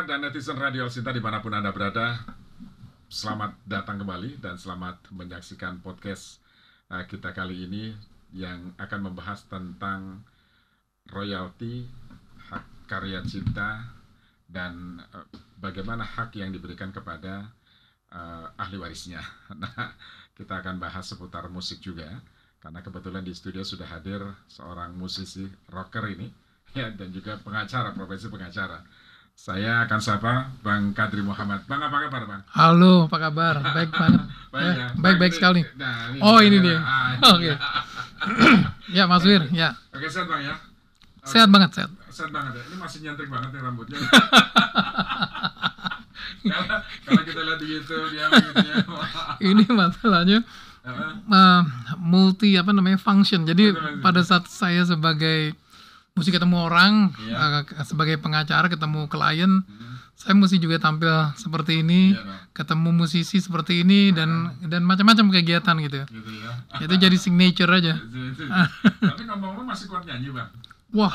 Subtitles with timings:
[0.00, 2.24] pendengar dan netizen Radio Sinta di mana pun Anda berada,
[3.12, 6.40] selamat datang kembali dan selamat menyaksikan podcast
[6.88, 7.92] uh, kita kali ini
[8.32, 10.24] yang akan membahas tentang
[11.04, 11.84] royalti,
[12.48, 13.92] hak karya cipta,
[14.48, 15.28] dan uh,
[15.60, 17.52] bagaimana hak yang diberikan kepada
[18.08, 19.20] uh, ahli warisnya.
[19.60, 20.00] Nah,
[20.32, 22.24] kita akan bahas seputar musik juga,
[22.64, 26.32] karena kebetulan di studio sudah hadir seorang musisi rocker ini,
[26.80, 28.80] ya dan juga pengacara, profesi pengacara.
[29.40, 31.64] Saya akan sapa Bang Kadri Muhammad.
[31.64, 32.40] Bang apa kabar Bang?
[32.52, 33.54] Halo, apa kabar?
[33.72, 34.20] Baik banget.
[34.52, 34.88] Baik, Ya, ya.
[34.92, 35.60] baik, Bang, baik ini- sekali.
[35.78, 36.76] Nah, ini Oh, ini dia.
[36.76, 37.40] Ah, Oke.
[37.40, 37.56] dia.
[39.00, 39.78] ya, Mas Wir, ya.
[39.94, 40.54] Oke, sehat Bang ya?
[41.22, 41.90] Sehat banget, sehat.
[42.10, 42.62] Sehat banget ya.
[42.68, 43.96] Ini masih nyentrik banget nih rambutnya.
[46.42, 46.66] kalau,
[47.06, 48.76] kalau kita lihat di YouTube dia begitu ya.
[49.40, 50.38] Ini masalahnya
[50.82, 51.60] eh,
[51.96, 53.46] multi apa namanya function.
[53.46, 54.02] Jadi Betul, betul.
[54.02, 55.54] pada saat saya sebagai
[56.12, 57.64] mesti ketemu orang, Iya.
[57.64, 59.62] eh, sebagai pengacara ketemu klien,
[60.14, 62.52] saya mesti juga tampil seperti ini, Iya, Bang.
[62.52, 64.28] ketemu musisi seperti ini dan
[64.62, 66.04] dan macam-macam kegiatan gitu.
[66.04, 66.52] Gitu ya.
[66.78, 67.96] Itu jadi signature aja.
[69.00, 70.48] Tapi ngomong-ngomong masih kuat nyanyi bang.
[70.90, 71.12] Wah,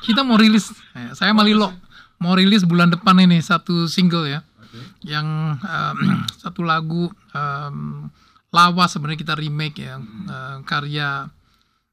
[0.00, 0.70] kita mau rilis.
[0.94, 1.74] eh, saya sama Lilo
[2.16, 4.40] mau rilis bulan depan ini satu single ya.
[4.62, 4.80] Oke.
[5.04, 5.26] yang
[5.58, 5.98] em,
[6.40, 8.06] satu lagu em,
[8.48, 11.26] lawas sebenarnya kita remake ya eh, karya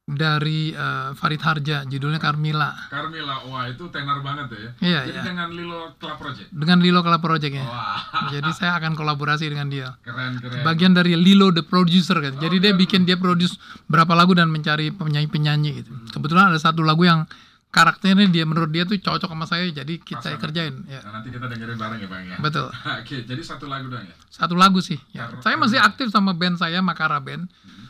[0.09, 4.69] dari eh, Farid Harja judulnya Carmila Carmila, wah itu tenar banget ya.
[4.81, 5.23] Iya, Jadi iya.
[5.23, 6.49] dengan Lilo Club Project.
[6.49, 7.61] dengan Lilo Club Project ya.
[7.63, 9.93] Wah, Jadi saya akan kolaborasi dengan dia.
[10.01, 10.65] keren keren.
[10.65, 12.33] Bagian dari Lilo the producer kan.
[12.35, 15.91] Jadi dia bikin dia produce berapa lagu dan mencari penyanyi-penyanyi gitu.
[16.11, 17.29] Kebetulan ada satu lagu yang
[17.69, 20.41] karakternya dia menurut dia tuh cocok sama saya jadi kita Pasangan.
[20.41, 21.05] kerjain ya.
[21.05, 22.37] Nah, nanti kita dengerin bareng ya bang ya.
[22.41, 22.65] Betul.
[23.05, 24.15] Oke, jadi satu lagu doang ya.
[24.27, 24.97] Satu lagu sih.
[25.13, 25.29] Ya.
[25.29, 27.45] Kar- Saya masih aktif sama band saya Makara Band,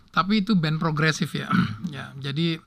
[0.09, 1.47] tapi itu band progresif ya.
[1.95, 2.57] ya, jadi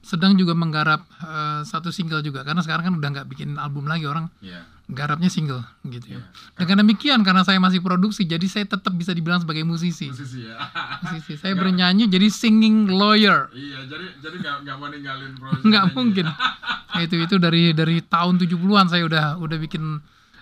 [0.00, 4.06] sedang juga menggarap eh, satu single juga karena sekarang kan udah nggak bikin album lagi
[4.06, 4.62] orang Iya.
[4.86, 6.22] garapnya single gitu ya.
[6.22, 6.62] Iya.
[6.62, 10.06] Dengan demikian karena saya masih produksi, jadi saya tetap bisa dibilang sebagai musisi.
[10.06, 10.62] Musisi ya.
[11.02, 11.34] Musisi.
[11.42, 13.50] Saya bernyanyi jadi singing lawyer.
[13.50, 15.62] iya, jadi jadi nggak nggak mau ninggalin proses.
[15.66, 16.26] Nggak mungkin.
[16.30, 19.82] Nah, itu itu dari dari tahun 70-an saya udah udah bikin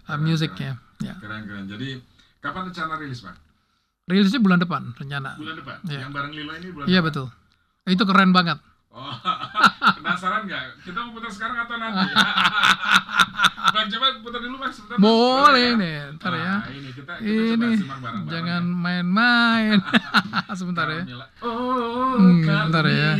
[0.06, 0.76] uh, musiknya.
[1.00, 1.16] Ya.
[1.16, 1.64] Keren keren.
[1.64, 2.04] Jadi
[2.44, 3.36] kapan rencana rilis bang?
[4.04, 5.32] Rilisnya bulan depan rencana.
[5.40, 5.76] Bulan depan.
[5.88, 6.00] Iya.
[6.04, 7.08] Yang bareng Lilo ini bulan Iya depan.
[7.08, 7.26] betul.
[7.88, 8.58] Itu keren banget.
[8.94, 9.10] Oh,
[9.98, 10.62] penasaran nggak?
[10.84, 12.04] Kita mau putar sekarang atau nanti?
[13.74, 14.96] bang coba putar dulu bang sebentar.
[15.00, 15.74] Boleh ya?
[15.74, 16.54] nih, ntar ya.
[16.66, 17.94] Ini kita kita coba
[18.26, 18.74] jangan ya.
[18.76, 19.78] main-main.
[20.58, 21.02] Sebentar ya.
[21.40, 23.18] Oh, Hmm, bentar ya.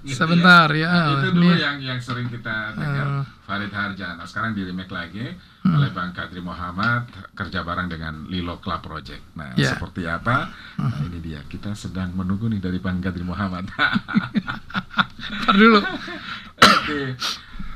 [0.00, 0.88] Gitu Sebentar ya.
[0.88, 3.24] Nah, itu dulu Ini yang yang sering kita dengar Eh.
[3.42, 4.12] Farid Harja.
[4.12, 5.26] Nah, sekarang di remake lagi
[5.62, 5.74] Hmm.
[5.74, 9.34] oleh Bang Kadri Muhammad kerja bareng dengan Lilo Club Project.
[9.34, 9.72] Nah, Ya.
[9.72, 10.52] seperti apa?
[10.76, 10.86] Hmm.
[10.86, 11.40] Nah, ini dia.
[11.42, 13.66] Kita sedang menunggu nih dari Bang Kadri Muhammad.
[15.42, 15.80] ntar dulu.
[16.56, 17.00] Oke.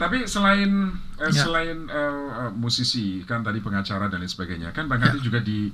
[0.01, 1.45] Tapi selain eh, Ya.
[1.45, 5.69] selain eh, eh, musisi kan tadi pengacara dan lain sebagainya, kan Bang Kadri juga di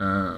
[0.00, 0.36] eh,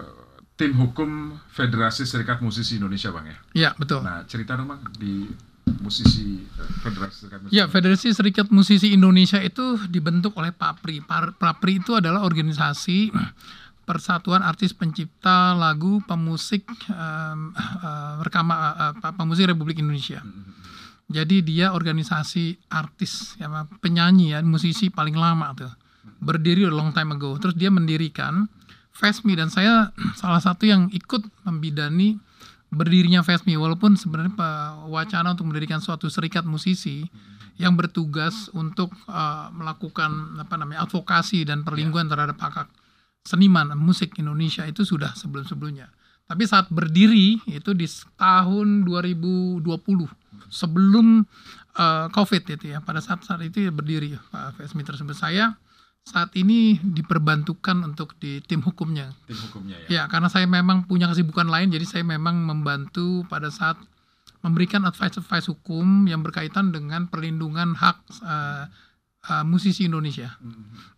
[0.59, 3.39] tim hukum Federasi Serikat Musisi Indonesia, Bang ya.
[3.55, 4.03] Ya, betul.
[4.03, 5.31] Nah, cerita dong Bang di
[5.79, 6.43] musisi
[6.83, 7.55] Federasi Serikat Musisi.
[7.55, 11.07] Ya, Federasi Serikat Musisi Indonesia itu dibentuk oleh PAPRI.
[11.39, 13.15] PAPRI itu adalah organisasi
[13.89, 18.55] Persatuan Artis Pencipta Lagu Pemusik em, eh, Rekama
[18.99, 20.21] eh, Pemusik Republik Indonesia.
[21.09, 23.49] Jadi dia organisasi artis, ya,
[23.81, 25.73] penyanyi ya, musisi paling lama tuh.
[26.21, 27.41] Berdiri long time ago.
[27.41, 28.45] Terus dia mendirikan
[28.93, 29.89] FESMI dan saya
[30.21, 32.21] salah satu yang ikut membidani
[32.69, 37.09] berdirinya FESMI walaupun sebenarnya Pak, wacana untuk mendirikan suatu serikat musisi
[37.57, 42.69] yang bertugas untuk uh, melakukan apa namanya advokasi dan perlindungan terhadap hak hak
[43.27, 45.91] seniman musik Indonesia itu sudah sebelum-sebelumnya.
[46.29, 47.89] Tapi saat berdiri itu di
[48.21, 49.65] tahun 2020
[50.47, 51.27] sebelum
[51.75, 55.59] uh, COVID itu ya pada saat saat itu ya berdiri Pak FSMI tersebut saya
[56.09, 59.89] saat ini diperbantukan untuk di tim hukumnya tim hukumnya ya.
[59.89, 63.77] Ya, karena saya memang punya kesibukan lain, jadi saya memang membantu pada saat
[64.41, 68.65] memberikan advice-advice hukum yang berkaitan dengan perlindungan hak eh,
[69.29, 70.33] eh, musisi Indonesia.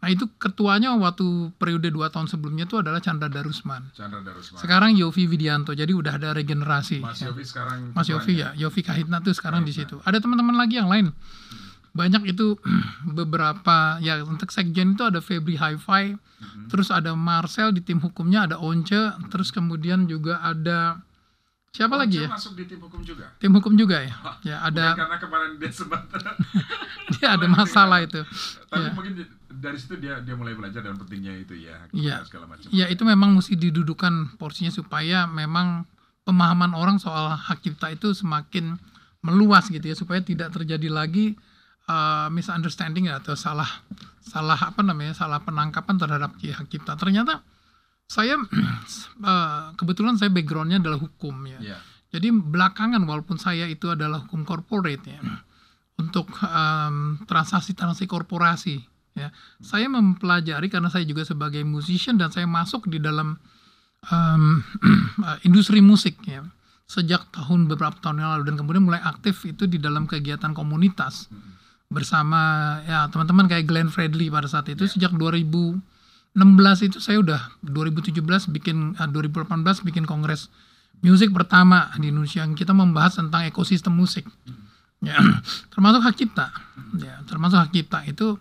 [0.00, 3.90] Nah itu ketuanya waktu periode dua tahun sebelumnya itu adalah Chandra Darusman.
[3.92, 4.58] Chandra Darusman.
[4.62, 7.02] Sekarang Yofi Widianto, jadi udah ada regenerasi.
[7.04, 7.34] Mas ya.
[7.34, 10.00] Yofi sekarang Mas Yofi ya, Yofi Kahitna tuh sekarang di situ.
[10.06, 11.12] Ada teman-teman lagi yang lain.
[11.90, 12.54] Banyak itu
[13.18, 16.14] beberapa ya untuk sekjen itu ada Febri Hi-Fi,
[16.70, 21.02] terus ada Marcel di tim hukumnya ada Once, terus kemudian juga ada
[21.70, 22.28] siapa Oh, lagi ya?
[22.28, 23.30] masuk di tim hukum juga.
[23.38, 24.10] Tim hukum juga ya.
[24.42, 26.02] Ya Bukan ada karena kemarin dia sempat
[27.14, 28.20] dia ada masalah itu.
[28.66, 28.90] tapi Ya.
[28.90, 29.12] mungkin
[29.50, 32.26] dari situ dia dia mulai belajar dan pentingnya itu ya Iya.
[32.26, 32.66] segala macam.
[32.70, 35.86] Ya itu memang mesti didudukan porsinya supaya memang
[36.22, 38.74] pemahaman orang soal hak cipta itu semakin
[39.20, 41.36] meluas gitu ya supaya tidak terjadi lagi
[41.86, 43.68] uh, misunderstanding ya, atau salah
[44.20, 46.94] salah apa namanya salah penangkapan terhadap hak cipta.
[46.94, 47.42] Ternyata
[48.10, 51.62] saya uh, kebetulan saya backgroundnya adalah hukum ya.
[51.62, 51.80] Yeah.
[52.10, 55.22] Jadi belakangan walaupun saya itu adalah hukum corporate ya
[56.02, 58.82] untuk um, transaksi-transaksi korporasi
[59.14, 59.30] ya.
[59.62, 63.38] Saya mempelajari karena saya juga sebagai musician dan saya masuk di dalam
[64.10, 64.58] um,
[65.46, 66.42] industri musik ya
[66.90, 71.30] sejak tahun beberapa tahun yang lalu dan kemudian mulai aktif itu di dalam kegiatan komunitas
[71.86, 74.90] bersama ya teman-teman kayak Glenn Fredly pada saat itu yeah.
[74.98, 75.14] sejak
[76.34, 78.22] 2016 itu saya udah 2017
[78.54, 79.50] bikin uh, 2018
[79.82, 80.46] bikin kongres
[81.02, 84.28] musik pertama di Indonesia yang kita membahas tentang ekosistem musik.
[85.00, 85.16] Ya
[85.72, 86.52] termasuk hak cipta.
[87.00, 88.36] Ya termasuk hak cipta itu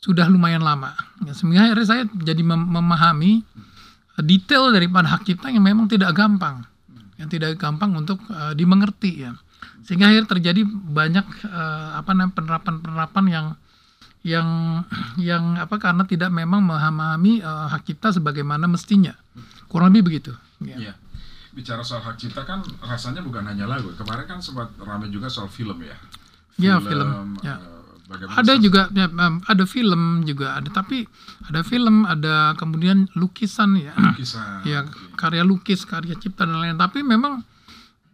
[0.00, 0.96] sudah lumayan lama.
[1.22, 3.44] Ya, sehingga akhirnya saya jadi mem memahami
[4.20, 6.66] detail daripada hak cipta yang memang tidak gampang.
[7.20, 9.36] Yang tidak gampang untuk uh, dimengerti ya.
[9.84, 13.46] Sehingga akhirnya terjadi banyak uh, apa namanya penerapan-penerapan yang
[14.20, 14.82] yang
[15.16, 19.16] yang apa karena tidak memang memahami uh, hak cipta sebagaimana mestinya
[19.68, 20.92] kurang lebih begitu ya.
[20.92, 20.96] Yeah
[21.50, 23.90] bicara soal hak cipta kan rasanya bukan hanya lagu.
[23.98, 25.96] Kemarin kan sempat ramai juga soal film ya.
[26.60, 27.30] Iya, film, film.
[27.42, 27.58] Ya.
[27.58, 27.78] Uh,
[28.10, 29.06] ada juga ya,
[29.46, 31.06] ada film juga ada tapi
[31.46, 35.14] ada film ada kemudian lukisan ya lukisan ya okay.
[35.14, 37.38] karya lukis karya cipta dan lain lain tapi memang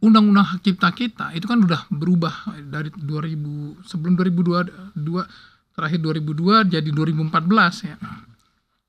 [0.05, 5.00] undang-undang hak cipta kita itu kan udah berubah dari 2000 sebelum 2002
[5.76, 7.96] terakhir 2002 jadi 2014 ya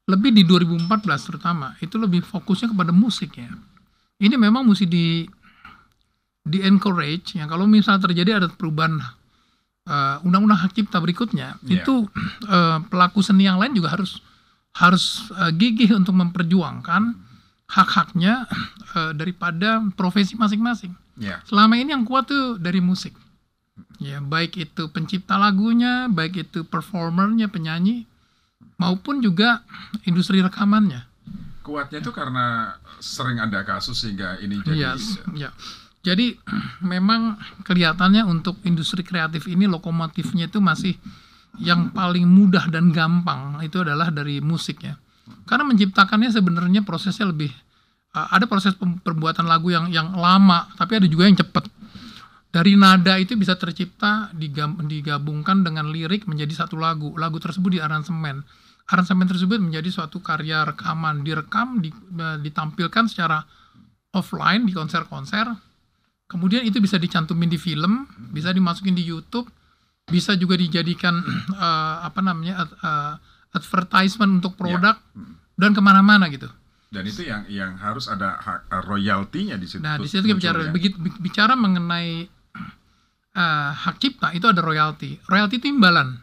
[0.07, 3.51] lebih di 2014 terutama itu lebih fokusnya kepada musik ya
[4.23, 5.27] ini memang mesti di
[6.47, 9.03] di encourage ya kalau misalnya terjadi ada perubahan
[9.83, 11.83] uh, undang-undang hak cipta berikutnya yeah.
[11.83, 12.07] itu
[12.47, 14.23] uh, pelaku seni yang lain juga harus
[14.77, 17.27] harus uh, gigih untuk memperjuangkan
[17.67, 18.47] hak-haknya
[18.95, 20.95] uh, daripada profesi masing-masing.
[21.19, 21.43] Yeah.
[21.43, 23.11] Selama ini yang kuat tuh dari musik.
[23.97, 28.05] Ya, baik itu pencipta lagunya, baik itu performernya, penyanyi
[28.77, 29.65] maupun juga
[30.05, 31.05] industri rekamannya.
[31.65, 35.49] Kuatnya itu karena sering ada kasus sehingga ini jadi yes, ya.
[36.05, 36.37] Jadi
[36.93, 37.35] memang
[37.65, 40.95] kelihatannya untuk industri kreatif ini lokomotifnya itu masih
[41.57, 44.93] yang paling mudah dan gampang itu adalah dari musik ya.
[45.43, 47.51] Karena menciptakannya sebenarnya prosesnya lebih
[48.13, 51.67] uh, ada proses perbuatan lagu yang yang lama, tapi ada juga yang cepat.
[52.47, 57.13] Dari nada itu bisa tercipta digabungkan dengan lirik menjadi satu lagu.
[57.19, 58.41] Lagu tersebut di aransemen
[58.87, 63.43] aransemen tersebut menjadi suatu karya rekaman direkam di, e, ditampilkan secara
[64.15, 65.51] offline di konser-konser
[66.31, 69.51] kemudian itu bisa dicantumin di film bisa dimasukin di YouTube
[70.07, 71.19] bisa juga dijadikan
[71.59, 73.19] uh, apa namanya uh,
[73.51, 75.23] advertisement untuk produk ya.
[75.59, 76.47] dan ke mana-mana gitu
[76.87, 78.39] dan itu yang yang harus ada
[78.87, 79.83] royaltinya di situ.
[79.83, 80.71] Nah di situ kita bicara ya.
[80.71, 82.31] begitu bicara mengenai
[83.37, 85.21] uh, hak cipta itu ada royalti.
[85.29, 86.17] Royalti itu imbalan.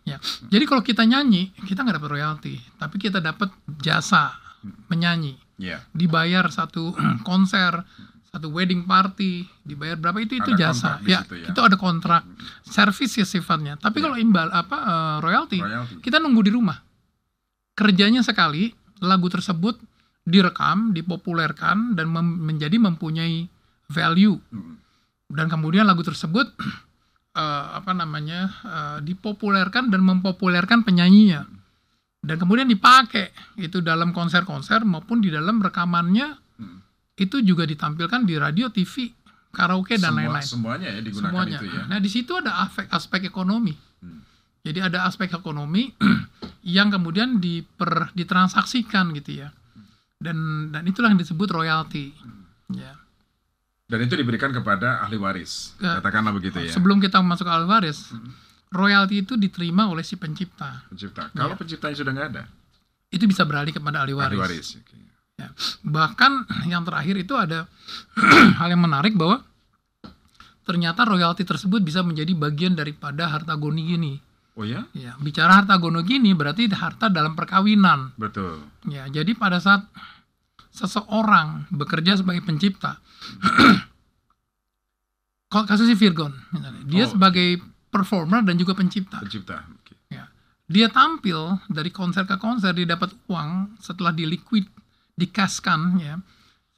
[0.00, 0.16] Ya,
[0.48, 3.52] jadi kalau kita nyanyi kita nggak dapat royalti, tapi kita dapat
[3.84, 4.32] jasa
[4.88, 5.36] menyanyi.
[5.60, 5.84] Yeah.
[5.92, 6.96] Dibayar satu
[7.28, 7.84] konser,
[8.32, 10.90] satu wedding party, dibayar berapa itu itu ada jasa.
[11.04, 12.24] Ya, ya, itu ada kontrak,
[12.64, 13.76] service ya sifatnya.
[13.76, 14.04] Tapi yeah.
[14.08, 15.60] kalau imbal apa uh, royalti,
[16.00, 16.80] kita nunggu di rumah.
[17.76, 18.72] Kerjanya sekali,
[19.04, 19.76] lagu tersebut
[20.24, 23.44] direkam, dipopulerkan dan mem menjadi mempunyai
[23.92, 24.40] value.
[25.28, 26.48] Dan kemudian lagu tersebut
[27.36, 31.58] uh, apa namanya uh, dipopulerkan dan mempopulerkan penyanyinya
[32.18, 33.30] dan kemudian dipakai
[33.62, 36.78] itu dalam konser-konser maupun di dalam rekamannya hmm.
[37.14, 39.14] itu juga ditampilkan di radio TV
[39.54, 41.58] karaoke dan lain-lain semuanya ya digunakan semuanya.
[41.62, 44.20] itu ya nah di situ ada aspek aspek ekonomi hmm.
[44.66, 45.94] jadi ada aspek ekonomi
[46.76, 49.48] yang kemudian diper ditransaksikan gitu ya
[50.18, 52.74] dan dan itulah yang disebut royalti hmm.
[52.74, 52.92] ya
[53.88, 56.72] dan itu diberikan kepada ahli waris, katakanlah begitu ya.
[56.76, 58.30] Sebelum kita masuk ke ahli waris, hmm.
[58.68, 60.84] royalti itu diterima oleh si pencipta.
[60.92, 61.32] Pencipta.
[61.32, 61.58] Kalau ya.
[61.58, 62.44] penciptanya sudah nggak ada,
[63.08, 64.36] itu bisa beralih kepada ahli waris.
[64.36, 64.68] Ahli waris.
[64.84, 65.00] Okay.
[65.38, 65.48] Ya.
[65.88, 66.32] Bahkan
[66.68, 67.64] yang terakhir itu ada
[68.60, 69.40] hal yang menarik bahwa
[70.68, 74.14] ternyata royalti tersebut bisa menjadi bagian daripada harta goni gini.
[74.58, 74.84] Oh ya?
[74.90, 78.18] Ya, bicara harta gono gini berarti harta dalam perkawinan.
[78.18, 78.66] Betul.
[78.90, 79.86] Ya, jadi pada saat
[80.78, 83.02] seseorang bekerja sebagai pencipta,
[85.50, 87.10] kalau kasusnya Virgon, misalnya, dia oh.
[87.10, 87.58] sebagai
[87.90, 89.18] performer dan juga pencipta.
[89.18, 89.66] Pencipta.
[89.82, 89.98] Okay.
[90.14, 90.30] Ya.
[90.70, 94.70] Dia tampil dari konser ke konser, dia dapat uang setelah di liquid,
[95.18, 96.14] dikaskan, ya,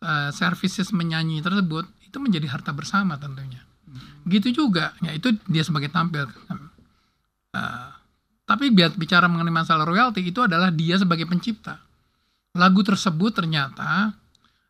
[0.00, 3.60] uh, services menyanyi tersebut itu menjadi harta bersama tentunya.
[3.84, 4.24] Hmm.
[4.24, 6.24] Gitu juga, ya itu dia sebagai tampil.
[7.50, 7.90] Uh,
[8.46, 11.89] tapi biar bicara mengenai masalah royalti itu adalah dia sebagai pencipta
[12.52, 14.14] lagu tersebut ternyata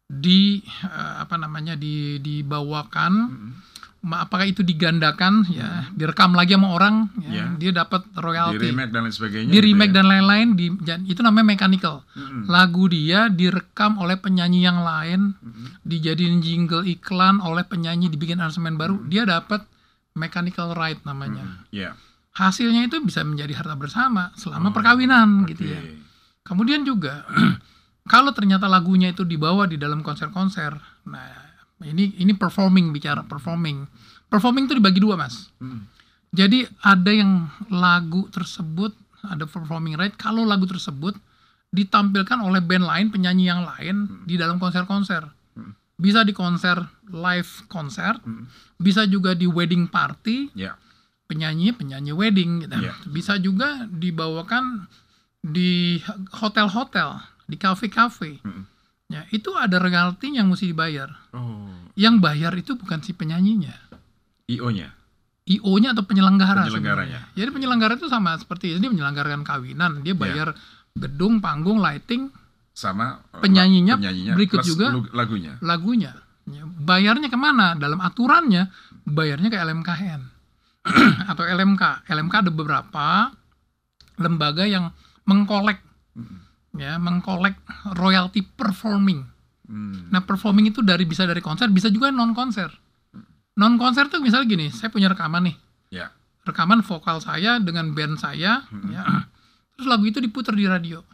[0.04, 3.52] di uh, apa namanya di dibawakan hmm.
[4.00, 7.44] Apakah itu digandakan ya direkam lagi sama orang ya, Ya.
[7.52, 9.50] dia dapat Di royalti remake dan lain sebagainya.
[9.50, 9.96] di gitu remake ya.
[10.00, 12.48] dan lain-lain di jan- itu namanya mechanical Mm-mm.
[12.48, 15.84] lagu dia direkam oleh penyanyi yang lain Mm-mm.
[15.84, 19.68] dijadiin jingle iklan oleh penyanyi dibikin aransemen baru dia dapat
[20.14, 21.92] mechanical right namanya Ya.
[22.32, 25.52] hasilnya itu bisa menjadi harta bersama selama perkawinan Oke.
[25.52, 25.80] gitu ya
[26.42, 27.24] kemudian juga
[28.12, 30.74] kalau ternyata lagunya itu dibawa di dalam konser-konser
[31.06, 31.30] nah
[31.82, 33.84] ini ini performing bicara performing
[34.28, 35.80] performing itu dibagi dua mas Mm.
[36.32, 41.12] jadi ada yang lagu tersebut ada performing right kalau lagu tersebut
[41.70, 45.22] ditampilkan oleh band lain penyanyi yang lain di dalam konser-konser
[46.00, 46.80] bisa di konser
[47.12, 48.16] live konser
[48.80, 50.80] bisa juga di wedding party Ya.
[51.28, 52.74] penyanyi penyanyi wedding gitu.
[52.74, 52.94] Iya.
[53.06, 54.88] bisa juga dibawakan
[55.40, 55.96] di
[56.32, 58.62] hotel-hotel di kafe-kafe Mm.
[59.08, 61.66] ya itu ada royalti yang mesti dibayar Oh.
[61.94, 63.74] yang bayar itu bukan si penyanyinya
[64.46, 64.90] IO-nya.
[65.46, 67.22] IO-nya atau penyelenggara Penyelenggaranya.
[67.22, 67.38] sebenarnya.
[67.38, 70.54] Jadi penyelenggara itu sama seperti dia menyelenggarakan kawinan, dia bayar
[70.92, 72.30] gedung, panggung, lighting,
[72.70, 74.90] Sama eh, Penyanyinya penyanyinya berikut juga.
[75.12, 75.54] lagunya.
[75.60, 76.12] lagunya.
[76.46, 77.74] Ya, Bayarnya ke mana?
[77.74, 78.70] Dalam aturannya
[79.04, 80.20] bayarnya ke LMKN
[81.30, 81.82] atau LMK.
[82.06, 83.06] LMK ada beberapa
[84.18, 84.90] lembaga yang
[85.30, 85.78] mengkolek
[86.74, 87.54] ya, mengkolek
[87.94, 89.22] royalti performing.
[89.70, 90.10] Hmm.
[90.10, 92.74] Nah, performing itu dari bisa dari konser, bisa juga non konser.
[93.54, 95.56] Non konser tuh misalnya gini, saya punya rekaman nih.
[95.90, 96.06] Ya.
[96.46, 99.02] rekaman vokal saya dengan band saya ya
[99.76, 101.04] terus lagu itu diputar di radio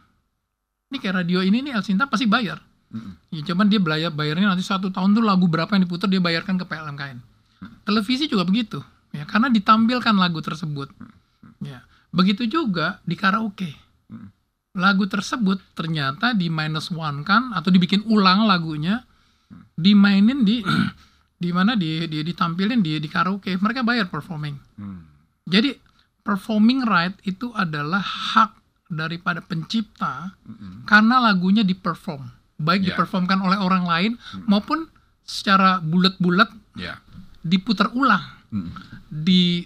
[0.87, 3.35] ini kayak radio ini nih El Sinta pasti bayar Mm-mm.
[3.35, 6.55] ya cuman dia bayar bayarnya nanti satu tahun tuh lagu berapa yang diputar dia bayarkan
[6.55, 7.17] ke PLMKN
[7.83, 8.79] televisi juga begitu
[9.11, 10.93] ya karena ditampilkan lagu tersebut
[11.59, 11.83] ya
[12.15, 13.75] begitu juga di karaoke
[14.73, 19.01] lagu tersebut ternyata di minus one kan atau dibikin ulang lagunya
[19.73, 20.61] dimainin di
[21.43, 25.01] di mana di, di ditampilin di di karaoke mereka bayar performing Hmm.
[25.43, 25.73] jadi
[26.21, 28.53] performing right itu adalah hak
[28.87, 30.85] daripada pencipta Mm-mm.
[30.85, 32.23] karena lagunya diperform,
[32.55, 32.93] baik Ya.
[32.93, 34.11] diperformkan oleh orang lain
[34.45, 34.85] maupun
[35.25, 37.01] secara bulat-bulat Ya.
[37.41, 38.69] diputar ulang Mm.
[39.09, 39.65] di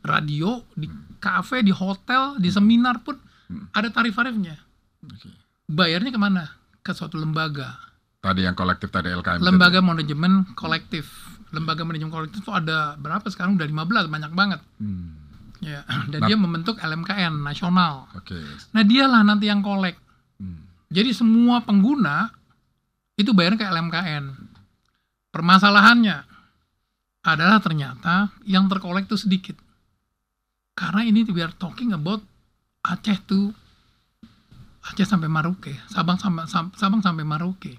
[0.00, 0.86] radio, di
[1.18, 3.18] kafe, di hotel, di seminar pun
[3.72, 4.56] ada tarif-tarifnya.
[5.06, 5.28] Oke.
[5.66, 6.44] Bayarnya ke mana?
[6.82, 7.78] Ke suatu lembaga,
[8.22, 9.38] Tadi yang kolektif tadi LKM.
[9.38, 9.46] tadi.
[9.46, 11.10] lembaga manajemen kolektif.
[11.50, 13.58] Lembaga manajemen kolektif itu ada berapa sekarang?
[13.58, 14.60] Udah 15, banyak banget.
[14.78, 15.18] Hmm.
[15.62, 18.10] Ya, dan dia membentuk LMKN nasional.
[18.18, 18.34] Oke.
[18.74, 19.94] Nah, dialah nanti yang kolek.
[20.38, 20.66] Hmm.
[20.90, 22.30] Jadi semua pengguna
[23.14, 24.34] itu bayar ke LMKN.
[25.30, 26.18] Permasalahannya
[27.22, 29.54] adalah ternyata yang terkolek itu sedikit.
[30.74, 32.22] Karena ini we are talking about
[32.82, 33.54] Aceh tuh
[34.82, 37.78] Aceh sampai Maroke, Sabang sampai Sam- Sabang sampai Maroke.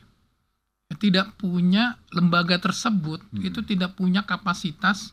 [0.90, 5.12] Tidak punya lembaga tersebut itu tidak punya kapasitas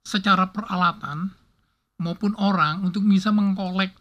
[0.00, 1.32] secara peralatan
[1.96, 3.96] maupun orang untuk bisa mengkolek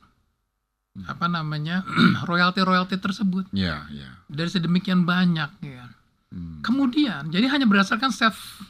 [1.07, 1.81] apa namanya
[2.29, 4.19] royalti-royalti tersebut Ya, ya.
[4.27, 5.89] dari sedemikian banyak ya.
[6.29, 6.59] Hmm.
[6.61, 8.61] Kemudian jadi hanya berdasarkan self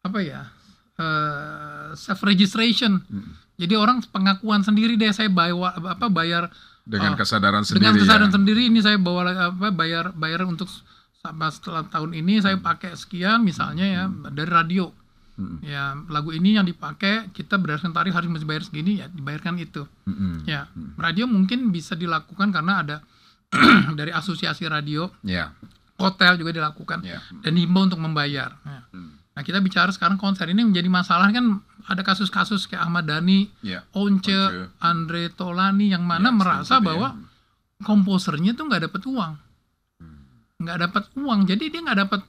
[0.00, 0.48] apa ya
[0.96, 3.02] eh, self registration.
[3.04, 3.41] Hmm.
[3.62, 6.50] Jadi orang pengakuan sendiri deh saya bawa apa bayar
[6.82, 7.78] Dengan Oh, kesadaran sendiri.
[7.80, 8.34] dengan kesadaran ya.
[8.34, 10.66] sendiri ini saya bawa apa bayar bayar untuk
[11.14, 14.90] setelah tahun ini saya pakai sekian misalnya ya dari radio.
[15.32, 15.62] Hmm.
[15.62, 19.86] Ya lagu ini yang dipakai kita berdasarkan tarif harus mesti bayar segini ya dibayarkan itu.
[20.04, 20.42] Mm-mm.
[20.44, 20.66] Ya,
[20.98, 22.96] radio mungkin bisa dilakukan karena ada
[23.94, 25.54] dari asosiasi radio, Ya.
[25.96, 27.22] hotel juga dilakukan Ya.
[27.40, 28.58] dan dihimbau untuk membayar.
[28.60, 29.21] Nah, Hmm.
[29.32, 33.82] Nah, kita bicara sekarang konser ini menjadi masalah kan ada kasus-kasus kayak Ahmad Dhani, Ya.
[33.96, 34.70] Once, Once.
[34.78, 37.16] Andre Tolani yang mana Ya, merasa bahwa
[37.82, 39.32] komposernya tuh nggak dapat uang,
[40.62, 42.20] nggak dapat uang, jadi dia nggak dapat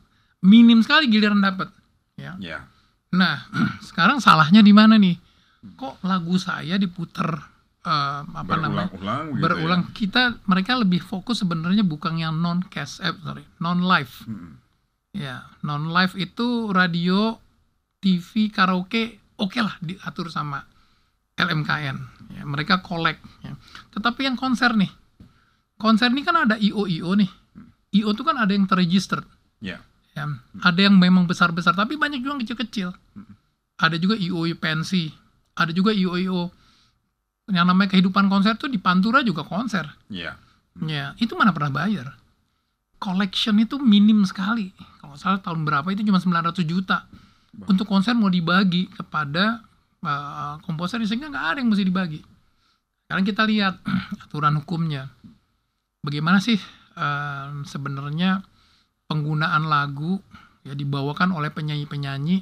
[0.41, 1.69] minim sekali giliran dapat.
[2.17, 2.33] Ya.
[2.41, 2.65] Ya.
[3.13, 3.45] Nah,
[3.87, 5.15] sekarang salahnya di mana nih?
[5.77, 7.29] Kok lagu saya diputer
[7.85, 8.89] eh, apa namanya?
[8.89, 13.85] Berulang-ulang gitu berulang kita mereka lebih fokus sebenarnya bukan yang non cash eh, sorry non
[13.85, 14.62] live ya.
[15.13, 17.37] Ya non live itu radio
[18.01, 20.65] TV karaoke oke lah diatur sama
[21.37, 21.97] LMKN
[22.33, 23.53] ya, mereka kolek ya.
[23.93, 24.89] tetapi yang konser nih
[25.77, 27.29] konser ini kan ada IO IO nih
[27.93, 29.21] IO itu kan ada yang terregister
[29.63, 29.79] Ya.
[30.17, 30.27] ya
[30.65, 32.89] ada yang memang besar besar tapi banyak juga yang kecil kecil
[33.77, 35.13] ada juga IO pensi
[35.53, 36.41] ada juga IO IO
[37.53, 40.41] yang namanya kehidupan konser tuh di Pantura juga konser Ya.
[40.81, 42.17] Ya, itu mana pernah bayar.
[43.03, 44.71] Collection itu minim sekali.
[45.03, 47.03] Kalau salah tahun berapa itu cuma 900 juta.
[47.67, 49.59] Untuk konser mau dibagi kepada
[49.99, 52.23] uh, komposer sehingga nggak ada yang mesti dibagi.
[53.03, 53.83] Sekarang kita lihat
[54.23, 55.11] aturan hukumnya.
[55.99, 56.55] Bagaimana sih
[56.95, 58.39] uh, sebenarnya
[59.11, 60.23] penggunaan lagu
[60.63, 62.39] ya dibawakan oleh penyanyi-penyanyi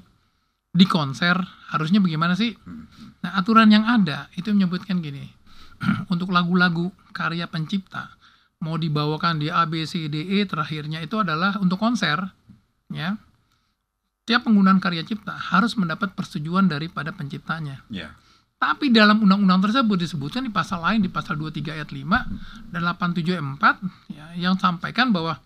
[0.71, 1.41] di konser
[1.73, 2.53] harusnya bagaimana sih?
[3.25, 5.25] Nah, aturan yang ada itu menyebutkan gini.
[6.13, 8.20] untuk lagu-lagu karya pencipta
[8.61, 12.21] mau dibawakan di A B C D E terakhirnya itu adalah untuk konser
[12.93, 13.17] ya.
[14.23, 17.81] Tiap penggunaan karya cipta harus mendapat persetujuan daripada penciptanya.
[17.89, 18.13] Ya.
[18.61, 23.33] Tapi dalam undang-undang tersebut disebutkan di pasal lain di pasal 23 ayat 5 dan 87
[23.33, 25.41] ayat 4 ya, yang sampaikan bahwa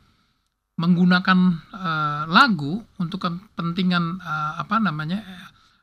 [0.75, 1.39] menggunakan
[1.71, 5.23] eh, lagu untuk kepentingan eh, apa namanya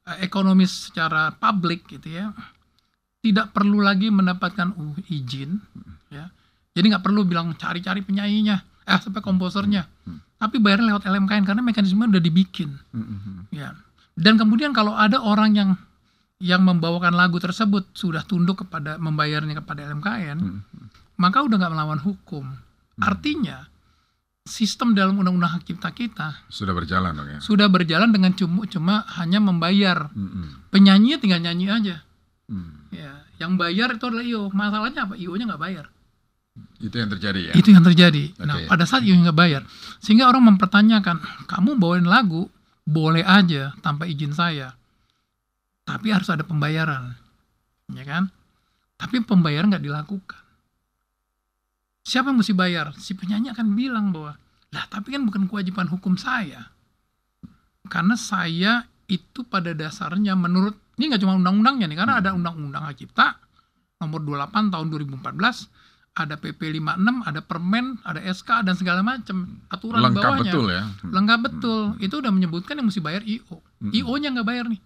[0.05, 2.37] eh, ekonomis secara publik gitu ya
[3.23, 5.63] tidak perlu lagi mendapatkan uh, izin
[6.73, 8.57] jadi nggak perlu bilang cari-cari penyanyinya
[8.89, 9.87] eh sampai komposernya.
[10.43, 12.75] Tapi bayar lewat LMKN karena mekanisme udah dibikin.
[13.55, 13.79] Ya.
[14.19, 15.71] Dan kemudian kalau ada orang yang
[16.43, 20.39] yang membawakan lagu tersebut sudah tunduk kepada membayarnya kepada LMKN
[21.21, 22.51] maka udah nggak melawan hukum.
[22.99, 23.71] Artinya
[24.43, 27.39] sistem dalam undang-undang hak cipta kita Sudah berjalan dong ya.
[27.39, 30.11] sudah berjalan dengan cuma cuma hanya membayar.
[30.11, 30.67] Mm-mm.
[30.75, 31.97] penyanyinya tinggal nyanyi aja.
[32.51, 32.91] Mm.
[32.91, 35.15] ya yang bayar itu adalah IO masalahnya apa?
[35.15, 35.87] IO nya nggak bayar
[36.83, 37.53] Itu yang terjadi ya.
[37.57, 38.37] itu yang terjadi.
[38.45, 38.69] Nah Oke.
[38.69, 39.63] pada saat nya nggak bayar
[40.05, 41.17] sehingga orang mempertanyakan
[41.49, 42.51] kamu bawain lagu
[42.85, 44.77] boleh aja tanpa izin saya.
[45.87, 47.17] Tapi harus ada pembayaran.
[47.97, 48.29] Ya kan?
[49.01, 50.43] Tapi pembayaran nggak dilakukan.
[52.03, 52.93] Siapa yang mesti bayar?
[52.99, 54.37] Si penyanyi akan bilang bahwa
[54.73, 56.69] lah tapi kan bukan kewajiban hukum saya.
[57.87, 62.97] Karena saya itu pada dasarnya menurut ini nggak cuma undang-undangnya nih karena ada undang-undang hak
[63.01, 63.37] cipta
[64.01, 64.87] nomor 28 tahun
[65.21, 65.82] 2014
[66.13, 66.93] ada PP 56
[67.25, 70.45] ada permen ada SK dan segala macam aturan Lengkap bawahnya.
[70.45, 70.83] betul ya.
[71.03, 71.83] lengkap betul.
[71.99, 73.91] Itu udah menyebutkan yang mesti bayar IO Mm.
[73.93, 74.79] IO nya nggak bayar nih.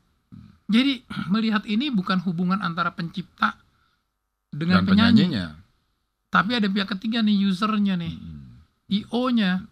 [0.67, 0.93] Jadi
[1.27, 3.61] melihat ini bukan hubungan antara pencipta
[4.49, 5.23] dengan Dan penyanyi.
[5.27, 5.47] penyanyinya.
[6.27, 8.15] tapi ada pihak ketiga nih usernya nih.
[8.15, 8.47] Mm.
[8.89, 9.67] IO nya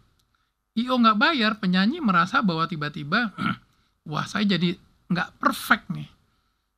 [0.74, 3.30] IO nggak bayar penyanyi merasa bahwa tiba-tiba
[4.10, 4.74] wah saya jadi
[5.06, 6.10] nggak perfect nih.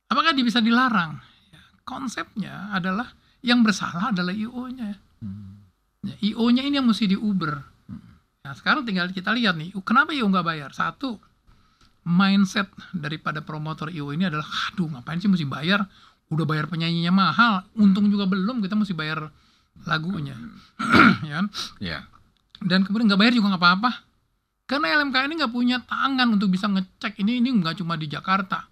[0.07, 1.17] Apakah dia bisa dilarang?
[1.49, 3.11] Ya, konsepnya adalah
[3.47, 4.99] yang bersalah adalah IO nya
[6.03, 7.63] Ya, IO nya ini yang mesti diuber.
[8.43, 10.69] Nah sekarang tinggal kita lihat nih kenapa IO nggak bayar?
[10.71, 11.19] Satu
[12.07, 15.83] mindset daripada promotor IO ini adalah aduh ngapain sih mesti bayar?
[16.27, 19.31] Udah bayar penyanyinya mahal untung juga belum kita mesti bayar
[19.87, 20.35] lagunya.
[21.27, 21.47] Ya kan?
[21.81, 21.99] Ya.
[22.57, 23.91] dan kemudian nggak bayar juga nggak apa-apa.
[24.67, 28.67] Karena LMK ini nggak punya tangan untuk bisa ngecek ini ini nggak cuma di Jakarta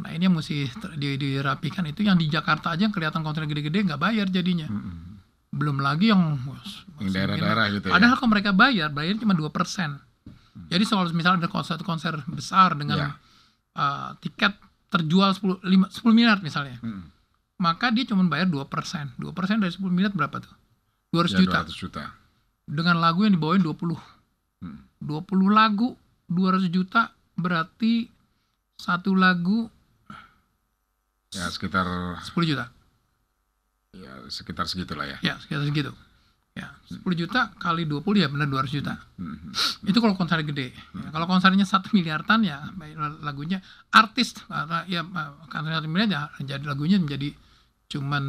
[0.00, 4.00] nah ini yang mesti dirapikan itu yang di Jakarta aja yang kelihatan kontrak gede-gede nggak
[4.00, 5.20] bayar jadinya Mm-mm.
[5.50, 6.40] belum lagi yang
[6.98, 7.92] daerah-daerah gitu ya.
[7.92, 9.52] padahal kalau mereka bayar bayar cuma 2%
[10.66, 13.08] jadi soal misalnya ada konser konser besar dengan Ya.
[13.76, 14.56] uh, tiket
[14.88, 17.06] terjual 10, lima- 10 miliar misalnya Mm.
[17.60, 19.14] maka dia cuma bayar 2%.
[19.14, 19.20] 2%
[19.58, 20.52] dari 10 miliar berapa tuh?
[21.12, 21.58] 200 Ya, juta.
[21.62, 22.02] 200 juta.
[22.64, 24.00] Dengan lagu yang dibawain 20.
[24.60, 24.80] Hmm.
[24.98, 25.92] 20 lagu
[26.26, 28.08] 200 juta berarti
[28.76, 29.68] satu lagu
[31.30, 31.86] Ya sekitar
[32.22, 32.66] 10 juta.
[33.90, 35.18] ya sekitar segitulah ya.
[35.18, 35.92] Ya, sekitar segitu.
[36.54, 38.98] Ya, 10 juta kali 20 ya benar 200 juta.
[39.18, 39.54] Mm.
[39.86, 40.74] Itu kalau konser gede.
[40.74, 42.70] Ya, kalau konsernya 1 miliaran ya
[43.22, 43.62] lagunya
[43.94, 44.34] artis
[44.90, 45.06] ya
[45.46, 47.34] konser 1 miliar ya jadi lagunya menjadi
[47.90, 48.24] cuman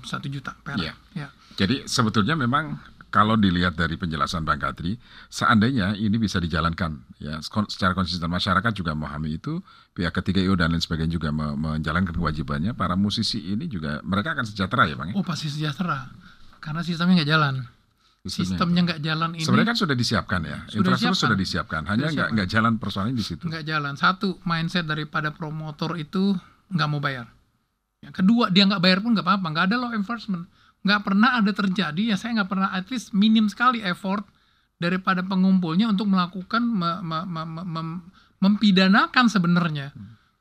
[0.00, 0.80] 1 juta perak.
[0.80, 0.92] Iya.
[1.16, 1.28] Ya.
[1.56, 2.76] Jadi sebetulnya memang
[3.08, 8.92] kalau dilihat dari penjelasan Bang Kadri, seandainya ini bisa dijalankan, ya secara konsisten masyarakat juga
[8.92, 13.64] memahami itu, pihak ketiga IO dan lain sebagainya juga me- menjalankan kewajibannya, para musisi ini
[13.64, 15.08] juga mereka akan sejahtera ya Bang.
[15.10, 15.14] ya?
[15.16, 16.12] Oh pasti sejahtera
[16.60, 17.54] karena sistemnya nggak jalan.
[18.28, 21.16] Sistemnya nggak jalan ini Sebenarnya kan sudah disiapkan ya, Sudah infrastruktur disiapkan.
[21.16, 23.44] sudah disiapkan, hanya nggak nggak jalan persoalannya di situ.
[23.48, 23.94] nggak jalan.
[23.96, 26.36] Satu mindset daripada promotor itu
[26.68, 27.24] nggak mau bayar.
[28.04, 30.44] Yang kedua dia nggak bayar pun nggak apa-apa, nggak ada law enforcement,
[30.80, 34.22] nggak pernah ada terjadi ya saya nggak pernah at least minim sekali effort
[34.78, 38.02] daripada pengumpulnya untuk melakukan me- me- me- me- mem-
[38.38, 39.90] mempidanakan sebenarnya.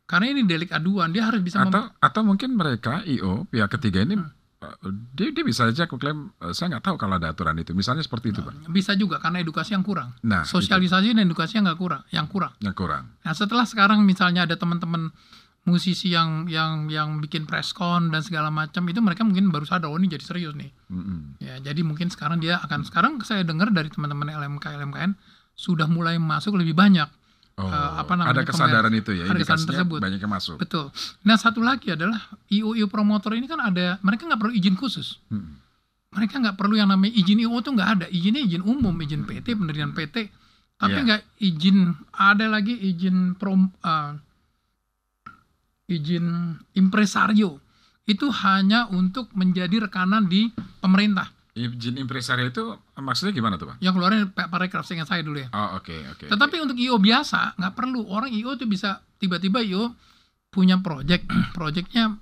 [0.08, 4.16] Karena ini delik aduan, dia harus bisa Atau atau mungkin mereka IO pihak ketiga ini
[4.16, 4.32] Hmm.
[4.64, 4.78] uh,
[5.12, 8.32] dia, dia bisa saja klaim uh, saya nggak tahu kalau ada aturan itu, misalnya seperti
[8.32, 8.56] itu Bang.
[8.72, 10.16] bisa juga karena edukasi yang kurang.
[10.24, 12.54] Nah, itu Sosialisasi dan edukasi yang nggak kurang, yang kurang.
[12.62, 13.04] yang kurang.
[13.20, 15.12] Nah setelah sekarang misalnya ada teman-teman
[15.68, 19.88] musisi yang yang yang bikin press con dan segala macam itu mereka mungkin baru sadar
[19.88, 21.38] oh ini jadi serius nih Mm-mm.
[21.38, 25.12] ya jadi mungkin sekarang dia akan sekarang saya dengar dari teman-teman LMK LMKN
[25.54, 27.06] sudah mulai masuk lebih banyak
[27.58, 29.98] Oh, Eh, apa namanya, ada kesadaran itu ya, ada kesadaran tersebut.
[29.98, 30.56] banyak yang masuk.
[30.58, 34.78] betul nah satu lagi adalah IO IO promotor ini kan ada mereka nggak perlu izin
[34.78, 35.58] khusus Mm.
[36.12, 39.58] mereka nggak perlu yang namanya izin IO tuh nggak ada izinnya izin umum izin PT
[39.58, 40.30] pendirian PT
[40.78, 41.04] tapi Iya.
[41.04, 41.78] nggak izin
[42.14, 44.12] ada lagi izin prom eh,
[45.88, 46.26] izin
[46.74, 47.64] impresario.
[48.04, 50.48] Itu hanya untuk menjadi rekanan di
[50.80, 51.28] pemerintah.
[51.52, 52.64] Izin impresario itu
[52.96, 53.78] maksudnya gimana tuh bang?
[53.82, 55.50] yang keluarin Pak parekraf seingat saya dulu ya.
[55.50, 56.26] Oh oke oke.
[56.30, 58.06] tetapi untuk IO biasa nggak perlu.
[58.06, 59.92] Orang IO itu bisa tiba-tiba IO
[60.48, 61.26] punya project,
[61.58, 62.14] projectnya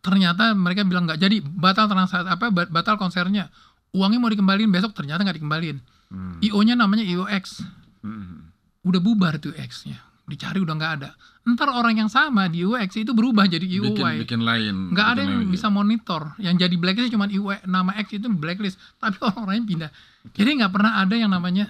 [0.00, 1.42] ternyata mereka bilang nggak jadi.
[1.42, 3.50] Batal transaksi apa ba- batal konsernya.
[3.92, 5.78] Uangnya mau dikembaliin besok ternyata nggak dikembaliin.
[6.08, 6.38] Hmm.
[6.40, 7.64] IO-nya namanya IOX
[8.02, 8.50] Hmm.
[8.82, 10.00] udah bubar tuh X-nya.
[10.24, 11.10] Dicari udah nggak ada
[11.42, 14.94] ntar orang yang sama di UX itu berubah jadi Bikin, IOY bikin lain.
[14.94, 15.50] nggak ada bikin yang lain.
[15.50, 19.90] bisa monitor yang jadi blacklist cuma IOY nama X itu blacklist tapi orang-orangnya pindah
[20.38, 21.66] jadi nggak pernah ada yang namanya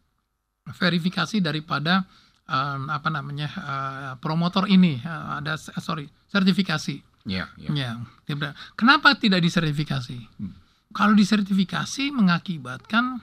[0.82, 2.02] verifikasi daripada
[2.50, 7.68] um, apa namanya uh, promotor ini Uh, ada sorry sertifikasi Iya, iya.
[7.74, 7.90] Ya,
[8.22, 10.14] dia bilang, kenapa tidak disertifikasi?
[10.38, 10.54] Hmm.
[10.94, 13.18] Kalau disertifikasi mengakibatkan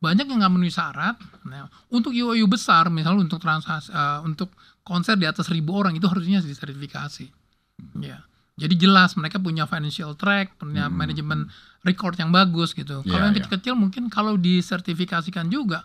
[0.00, 1.20] banyak yang nggak memenuhi syarat.
[1.44, 4.50] Nah, untuk IOU besar, misalnya untuk transaksi, eh, untuk
[4.82, 7.26] konser di atas ribu orang itu harusnya disertifikasi.
[7.98, 8.22] Ya,
[8.54, 10.94] jadi jelas mereka punya financial track, punya Hmm.
[10.94, 11.40] manajemen
[11.82, 13.02] record yang bagus gitu.
[13.02, 13.38] Ya, kalau yang ya.
[13.42, 15.82] kecil-kecil mungkin kalau disertifikasikan juga,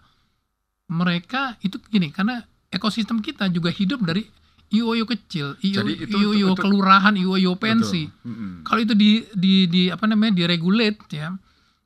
[0.88, 4.28] mereka itu gini karena ekosistem kita juga hidup dari
[4.68, 8.12] IOU kecil, Jadi itu- IOU itu- kelurahan, IOU pensi.
[8.12, 8.28] Betul.
[8.28, 8.52] Mm-mm.
[8.68, 11.32] Kalau itu di di di apa namanya diregulate ya,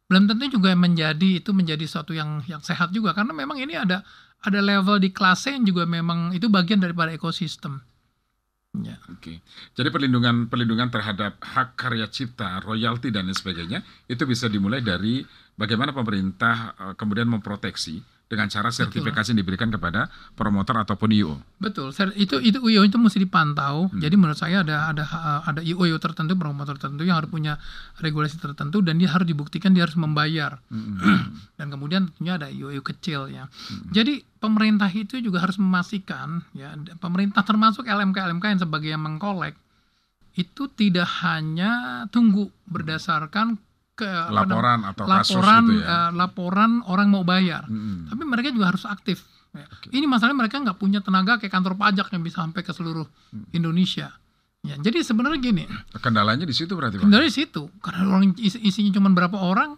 [0.10, 4.02] belum tentu juga menjadi itu menjadi suatu yang yang sehat juga karena memang ini ada
[4.42, 7.82] ada level di kelasnya yang juga memang itu bagian daripada ekosistem.
[8.72, 8.96] Ya.
[9.12, 9.44] Oke.
[9.76, 15.22] Jadi perlindungan perlindungan terhadap hak karya cipta, royalti dan lain sebagainya itu bisa dimulai dari
[15.60, 18.00] bagaimana pemerintah eh, kemudian memproteksi
[18.32, 20.08] dengan cara sertifikasi yang diberikan kepada
[20.40, 21.36] promotor ataupun IO.
[21.60, 23.92] Betul, itu itu IO itu mesti dipantau.
[23.92, 24.00] Hmm.
[24.00, 25.04] Jadi menurut saya ada ada
[25.44, 27.60] ada IO tertentu, promotor tertentu yang harus punya
[28.00, 30.64] regulasi tertentu dan dia harus dibuktikan dia harus membayar.
[31.60, 33.52] dan kemudian tentunya ada IO kecil ya.
[33.92, 36.72] Jadi pemerintah itu juga harus memastikan ya
[37.04, 39.60] pemerintah termasuk LMK LMK yang sebagai yang mengkolek
[40.40, 43.60] itu tidak hanya tunggu berdasarkan
[44.02, 45.86] ke Laporan atau kasus laporan gitu ya.
[45.86, 47.64] eh, laporan orang mau bayar.
[47.64, 48.10] Mm-mm.
[48.10, 49.22] Tapi mereka juga harus aktif.
[49.52, 49.68] Ya.
[49.90, 53.46] Ini masalahnya mereka nggak punya tenaga kayak kantor pajak yang bisa sampai ke seluruh Hmm.
[53.52, 54.10] Indonesia.
[54.62, 57.08] Ya, jadi sebenarnya gini, Kendalanya di situ berarti Pak?
[57.08, 59.74] dari situ karena orang isi- isinya cuma berapa orang,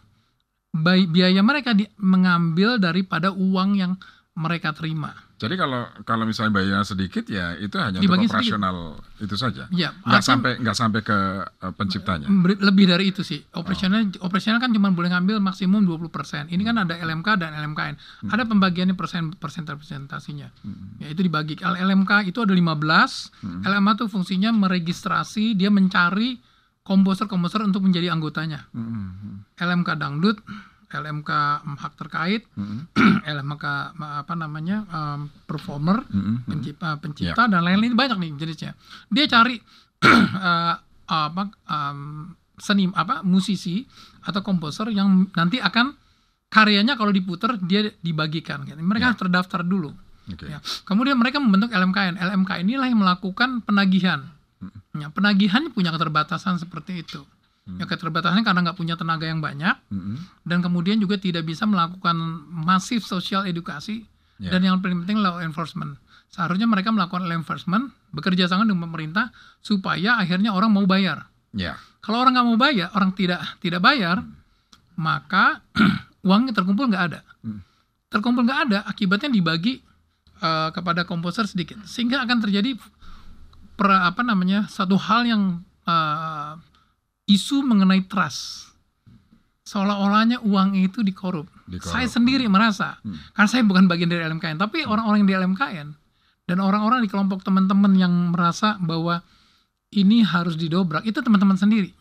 [1.07, 3.93] biaya mereka di- mengambil daripada uang yang
[4.33, 5.13] mereka terima.
[5.43, 8.55] Jadi kalau kalau misalnya bayarnya sedikit ya itu hanya untuk Dibagi sedikit.
[8.55, 8.75] operasional
[9.19, 9.67] itu saja.
[9.69, 12.27] Ya, Nggak sampai nggak sampai ke eh, penciptanya.
[12.63, 13.43] lebih dari itu sih.
[13.51, 16.47] Operasional operasional kan cuma boleh ngambil maksimum 20%.
[16.47, 17.95] Ini kan ada LMK dan LMKN.
[18.31, 20.47] Ada pembagiannya persen persen presentasinya.
[21.03, 21.59] Ya itu dibagi.
[21.59, 23.67] LMK itu ada 15.
[23.67, 26.39] LMA itu fungsinya meregistrasi, dia mencari
[26.83, 28.67] komposer-komposer untuk menjadi anggotanya.
[28.71, 29.43] Mm-mm.
[29.55, 30.37] LMK dangdut,
[30.93, 31.31] LMK
[31.65, 33.25] hak terkait, Mm-mm.
[33.25, 33.65] LMK
[33.97, 36.45] apa namanya em, performer, Mm-mm.
[36.45, 38.71] pencipta, pencipta dan lain-lain banyak nih jenisnya.
[39.09, 39.57] Dia cari
[40.49, 40.75] eh,
[41.09, 41.99] apa em,
[42.57, 43.83] seni apa musisi
[44.23, 45.97] atau komposer yang nanti akan
[46.53, 48.61] karyanya kalau diputer dia dibagikan.
[48.63, 48.77] Gitu.
[48.77, 49.89] Mereka harus terdaftar dulu.
[50.29, 50.47] Oke.
[50.47, 50.61] Ya.
[50.85, 52.21] Kemudian mereka membentuk LMKN.
[52.21, 54.29] LMK inilah yang melakukan penagihan.
[54.95, 57.25] Ya, penagihan punya keterbatasan seperti itu.
[57.63, 60.19] Ya keterbatasannya karena nggak punya tenaga yang banyak Mm-mm.
[60.43, 62.11] dan kemudian juga tidak bisa melakukan
[62.51, 64.03] masif sosial edukasi
[64.41, 64.49] Ya.
[64.51, 65.95] dan yang paling penting law enforcement.
[66.27, 69.31] Seharusnya mereka melakukan law enforcement bekerja sama dengan pemerintah
[69.63, 71.29] supaya akhirnya orang mau bayar.
[71.55, 71.79] Ya.
[72.03, 74.25] Kalau orang nggak mau bayar, orang tidak tidak bayar,
[74.99, 75.63] maka
[76.27, 77.19] uangnya terkumpul nggak ada.
[77.45, 77.63] Hmm.
[78.11, 79.79] Terkumpul nggak ada, akibatnya dibagi
[80.41, 82.75] eh, kepada komposer sedikit, sehingga akan terjadi
[83.79, 86.51] per, apa namanya satu hal yang eh,
[87.33, 88.69] isu mengenai trust.
[89.63, 91.47] Seolah-olahnya uang itu dikorup.
[91.65, 91.89] Dikorup.
[91.89, 93.15] Saya sendiri merasa, Hmm.
[93.31, 95.87] karena saya bukan bagian dari LMKN, tapi orang-orang yang di LMKN
[96.45, 99.23] dan orang-orang di kelompok teman-teman yang merasa bahwa
[99.95, 101.95] ini harus didobrak, itu teman-teman sendiri.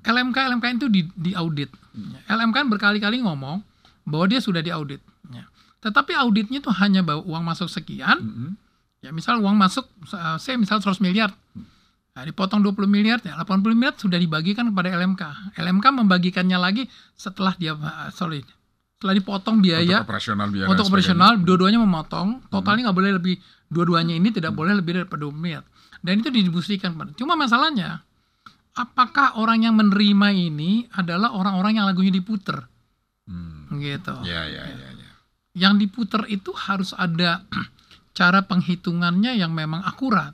[0.00, 1.68] LMK LMKN itu di, di audit.
[2.28, 3.60] LMKN berkali-kali ngomong
[4.08, 5.00] bahwa dia sudah diaudit.
[5.28, 5.44] Ya.
[5.84, 8.50] Tetapi auditnya itu hanya bahwa uang masuk sekian, Mm-mm.
[9.04, 11.30] ya misal uang masuk, uh, saya misal 100 miliar,
[12.18, 15.22] nah, dipotong 20 miliar, ya 80 miliar sudah dibagikan kepada LMK.
[15.54, 18.42] LMK membagikannya lagi setelah dia, uh, sorry,
[18.98, 22.50] setelah dipotong biaya Untuk operasional biaya untuk operasional dua-duanya memotong.
[22.50, 23.38] Totalnya nggak boleh lebih
[23.70, 25.62] dua-duanya ini tidak boleh lebih daripada 2 miliar.
[26.02, 28.02] Dan itu didistribusikan cuma masalahnya
[28.78, 32.66] apakah orang yang menerima ini adalah orang-orang yang lagunya diputer?
[33.28, 33.78] Hmm.
[33.78, 34.14] gitu.
[34.24, 35.10] Ya, ya, ya, ya.
[35.52, 37.44] yang diputer itu harus ada
[38.18, 40.32] cara penghitungannya yang memang akurat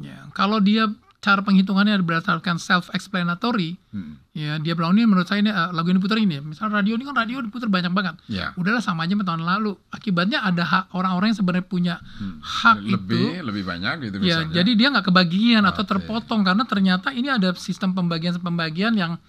[0.00, 0.88] ya kalau dia
[1.20, 4.16] cara penghitungannya berdasarkan self explanatory Hmm.
[4.32, 7.04] ya dia bilang ini menurut saya ini eh, lagu ini diputer ini misal radio ini
[7.04, 8.56] kan radio diputer banyak banget Ya.
[8.56, 9.76] udahlah sama aja tahun lalu.
[9.90, 12.40] Akibatnya ada hak orang-orang yang sebenarnya punya Hmm.
[12.40, 13.44] hak lebih itu.
[13.44, 14.54] lebih banyak gitu Ya, misalnya.
[14.56, 15.90] jadi dia nggak kebagian atau Oke.
[15.92, 19.20] terpotong karena ternyata ini ada sistem pembagian-pembagian yang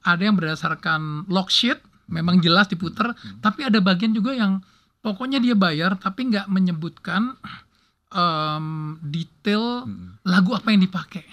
[0.00, 3.40] ada yang berdasarkan log sheet, memang jelas diputer, Hmm.
[3.40, 4.64] tapi ada bagian juga yang
[5.00, 7.36] pokoknya dia bayar tapi nggak menyebutkan
[8.14, 8.66] em,
[9.02, 10.22] detail Mm.
[10.24, 11.26] lagu apa yang dipakai.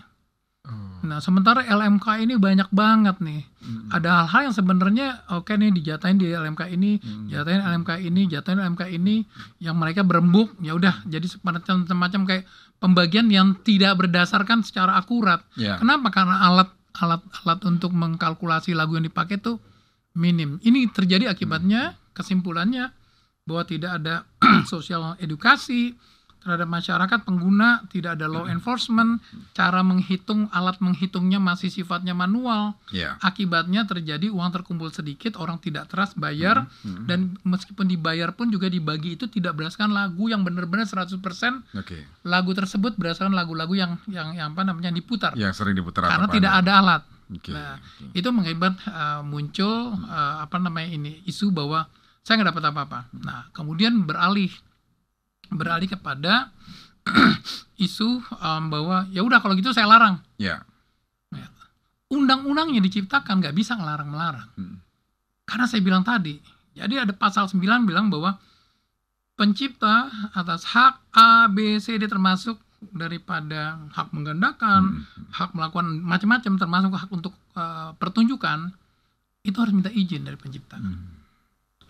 [0.62, 1.02] Oh.
[1.02, 3.46] Nah, sementara LMK ini banyak banget nih.
[3.62, 3.90] Mm.
[3.90, 7.30] Ada hal-hal yang sebenarnya oke nih dijatahin di LMK ini, Mm.
[7.30, 9.26] jatahin LMK ini, jatahin LMK ini
[9.58, 12.44] yang mereka berembuk, ya udah jadi semacam-semacam kayak
[12.78, 15.46] pembagian yang tidak berdasarkan secara akurat.
[15.54, 15.78] Ya.
[15.78, 16.10] Kenapa?
[16.10, 19.62] Karena alat alat alat untuk mengkalkulasi lagu yang dipakai tuh
[20.14, 20.60] minim.
[20.60, 22.92] Ini terjadi akibatnya kesimpulannya
[23.48, 24.28] bahwa tidak ada
[24.72, 25.96] sosial edukasi
[26.42, 29.22] terhadap masyarakat pengguna, tidak ada law enforcement,
[29.54, 32.74] cara menghitung alat menghitungnya masih sifatnya manual.
[32.90, 33.22] Ya.
[33.22, 37.06] Akibatnya terjadi uang terkumpul sedikit, orang tidak trust bayar Mm.
[37.06, 41.22] dan meskipun dibayar pun juga dibagi itu tidak berdasarkan lagu yang benar-benar 100%
[41.78, 42.06] Oke.
[42.26, 46.34] lagu tersebut berdasarkan lagu-lagu yang yang yang apa namanya diputar Yang sering diputar karena apa
[46.34, 47.02] tidak ada alat.
[47.32, 47.52] Oke.
[47.54, 48.18] Nah, oke.
[48.18, 51.88] itu mengakibat uh, muncul uh, apa namanya ini isu bahwa
[52.22, 53.00] saya nggak dapat apa-apa.
[53.18, 54.52] Nah, kemudian beralih
[55.52, 56.50] beralih kepada
[57.86, 60.24] isu um, bahwa ya udah kalau gitu saya larang.
[60.40, 60.64] Ya.
[62.12, 64.52] Undang-undangnya diciptakan nggak bisa ngelarang-melarang.
[64.60, 64.78] Mm.
[65.48, 66.40] Karena saya bilang tadi,
[66.76, 68.36] jadi ada pasal 9 bilang bahwa
[69.40, 72.60] pencipta atas hak A, B, C, D termasuk
[72.92, 75.32] daripada hak menggandakan, Mm.
[75.32, 78.76] hak melakukan macam-macam termasuk hak untuk uh, pertunjukan
[79.48, 80.78] itu harus minta izin dari pencipta.
[80.78, 81.21] Mm.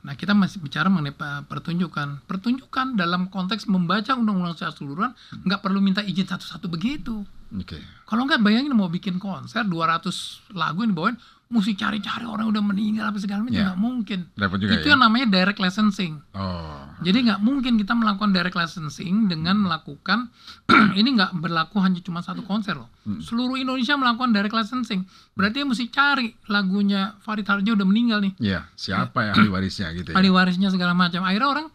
[0.01, 2.25] Nah, kita masih bicara mengenai uh, pertunjukan.
[2.25, 5.11] Pertunjukan dalam konteks membaca undang-undang secara keseluruhan
[5.45, 7.21] nggak perlu minta izin satu-satu begitu.
[7.53, 7.77] Oke.
[8.09, 11.17] Kalau nggak bayangin mau bikin konser 200 lagu yang dibawain
[11.51, 13.67] mesti cari-cari orang yang udah meninggal apa segala macam Ya.
[13.69, 14.19] nggak mungkin.
[14.33, 14.91] Dapat juga itu ya.
[14.95, 16.23] yang namanya direct licensing.
[16.31, 16.87] Oh.
[17.03, 20.31] Jadi nggak mungkin kita melakukan direct licensing dengan melakukan
[20.99, 22.87] ini nggak berlaku hanya cuma satu konser loh.
[23.03, 23.19] Hmm.
[23.19, 25.03] Seluruh Indonesia melakukan direct licensing.
[25.35, 28.33] Berarti dia mesti cari lagunya Farid Harjo udah meninggal nih.
[28.39, 30.15] Ya, siapa yang ahli warisnya gitu ya?
[30.23, 31.27] Ahli warisnya segala macam.
[31.27, 31.67] Akhirnya orang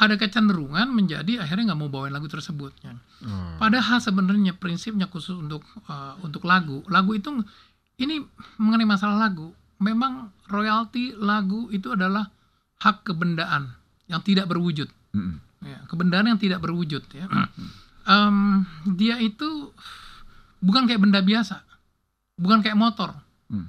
[0.00, 2.72] ada kecenderungan menjadi akhirnya nggak mau bawain lagu tersebut.
[2.80, 2.96] ya.
[3.20, 3.60] Oh.
[3.60, 5.60] Padahal sebenarnya prinsipnya khusus untuk
[5.92, 7.28] uh, untuk lagu, lagu itu
[8.00, 8.24] ini
[8.56, 9.52] mengenai masalah lagu.
[9.80, 12.28] Memang royalti lagu itu adalah
[12.80, 13.76] hak kebendaan
[14.08, 14.88] yang tidak berwujud.
[15.12, 15.36] Mm.
[15.60, 17.04] Ya, kebendaan yang tidak berwujud.
[17.12, 17.28] Ya.
[18.08, 18.64] Em,
[18.96, 19.72] dia itu
[20.64, 21.60] bukan kayak benda biasa,
[22.40, 23.12] bukan kayak motor.
[23.52, 23.68] Hmm.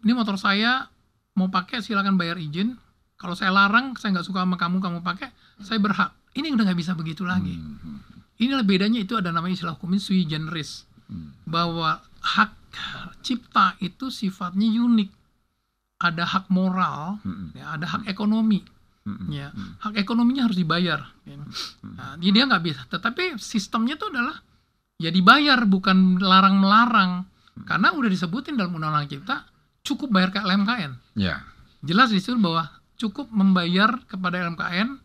[0.00, 0.88] Ini motor saya
[1.36, 2.80] mau pakai silakan bayar izin.
[3.20, 5.28] Kalau saya larang, saya nggak suka sama kamu, kamu pakai,
[5.60, 6.16] saya berhak.
[6.32, 7.60] Ini udah nggak bisa begitu lagi.
[7.60, 8.00] Mm.
[8.40, 11.42] Inilah bedanya itu ada namanya istilah hukum sui generis Mm.
[11.42, 12.54] bahwa hak
[13.20, 15.10] cipta itu sifatnya unik.
[16.00, 17.52] Ada hak moral, Mm.
[17.52, 18.64] ya, ada hak ekonomi.
[19.04, 19.26] Mm.
[19.28, 19.48] Ya,
[19.84, 21.12] hak ekonominya harus dibayar.
[21.28, 21.36] ya.
[21.84, 22.80] Nah, jadi dia nggak bisa.
[22.88, 24.40] Tetapi sistemnya itu adalah
[24.96, 27.28] ya dibayar bukan larang melarang.
[27.68, 29.44] Karena udah disebutin dalam undang-undang cipta
[29.84, 30.92] cukup bayar ke LMKN.
[31.16, 31.44] Ya.
[31.84, 34.96] Jelas disebut bahwa cukup membayar kepada LMKN.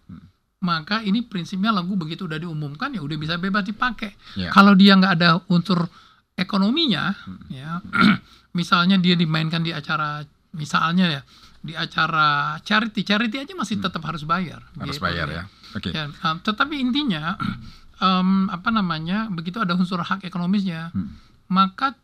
[0.64, 4.16] Maka ini prinsipnya lagu begitu udah diumumkan ya udah bisa bebas dipakai.
[4.40, 4.50] Ya.
[4.56, 5.88] Kalau dia nggak ada unsur
[6.36, 7.16] ekonominya,
[7.48, 7.80] ya
[8.60, 10.24] misalnya dia dimainkan di acara
[10.56, 11.22] misalnya ya
[11.66, 14.62] di acara charity, charity aja masih tetap harus bayar.
[14.78, 15.44] Harus Gitu, bayar ya.
[15.74, 15.90] Oke.
[15.90, 17.34] Ya, um, tetapi intinya
[18.06, 21.16] em, apa namanya begitu ada unsur hak ekonomisnya, Hmm.
[21.50, 21.96] maka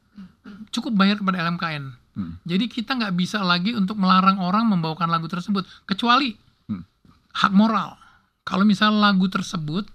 [0.74, 1.94] cukup bayar kepada LMKN.
[2.18, 2.34] Hmm.
[2.44, 6.34] Jadi kita nggak bisa lagi untuk melarang orang membawakan lagu tersebut kecuali
[6.66, 6.82] Hmm.
[7.36, 8.00] hak moral.
[8.42, 9.86] Kalau misal lagu tersebut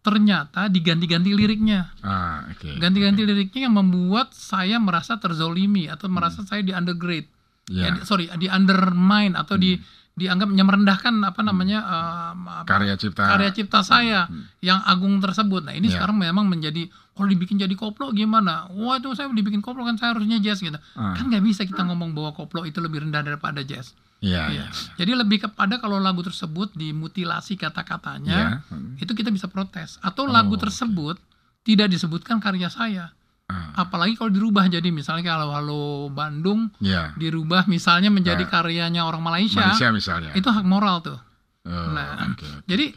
[0.00, 2.76] ternyata diganti-ganti liriknya, Ah, oke.
[2.76, 7.28] ganti-ganti liriknya yang membuat saya merasa terzolimi atau merasa saya di undergrade,
[7.68, 7.86] Ya.
[7.86, 9.78] Ya, di- sorry di undermine atau di
[10.12, 13.24] dianggap merendahkan apa namanya em, apa, Karya cipta.
[13.26, 14.44] karya cipta saya Hmm.
[14.60, 15.64] yang agung tersebut.
[15.64, 15.96] Nah ini Ya.
[15.96, 18.68] sekarang memang menjadi kalau dibikin jadi koplo gimana?
[18.70, 20.76] Wah itu saya dibikin koplo kan saya harusnya jazz gitu.
[20.92, 21.12] Ah.
[21.12, 23.92] Kan nggak bisa kita ngomong bahwa koplo itu lebih rendah daripada jazz.
[24.20, 24.44] Iya, Ya.
[24.50, 24.64] iya.
[24.96, 28.48] Jadi lebih kepada kalau lagu tersebut dimutilasi kata-katanya, Ya.
[28.68, 28.96] Hmm.
[28.96, 29.96] itu kita bisa protes.
[30.00, 31.16] Atau Oh, lagu tersebut
[31.62, 33.16] tidak disebutkan karya saya.
[33.50, 37.10] Ah, Apalagi kalau dirubah jadi misalnya kayak halo Bandung Ya.
[37.14, 38.50] dirubah misalnya menjadi Nah.
[38.50, 40.30] karyanya orang Malaysia, Malaysia misalnya.
[40.32, 41.18] itu hak moral tuh.
[41.66, 42.48] Oh, Nah, oke, oke.
[42.64, 42.94] Jadi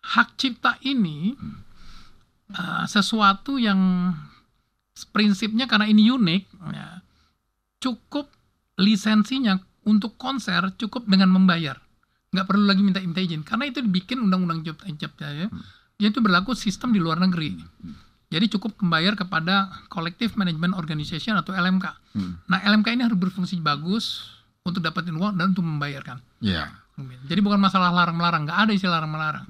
[0.00, 1.32] hak cipta ini
[2.52, 4.12] uh, sesuatu yang
[5.10, 7.00] prinsipnya karena ini unik, ya,
[7.80, 8.28] cukup
[8.76, 9.56] lisensinya
[9.88, 11.80] untuk konser cukup dengan membayar,
[12.30, 15.48] nggak perlu lagi minta minta izin karena itu dibikin undang-undang cipta, cipta ya,
[15.96, 17.56] dia itu berlaku sistem di luar negeri.
[18.30, 21.86] Jadi cukup membayar kepada Collective Management Organization atau LMK.
[22.14, 22.38] Hmm.
[22.46, 24.30] Nah LMK ini harus berfungsi bagus
[24.62, 26.22] untuk dapetin uang dan untuk membayarkan.
[26.38, 26.70] Ya.
[27.26, 29.48] Jadi bukan masalah larang-melarang, nggak ada istilah larang-melarang.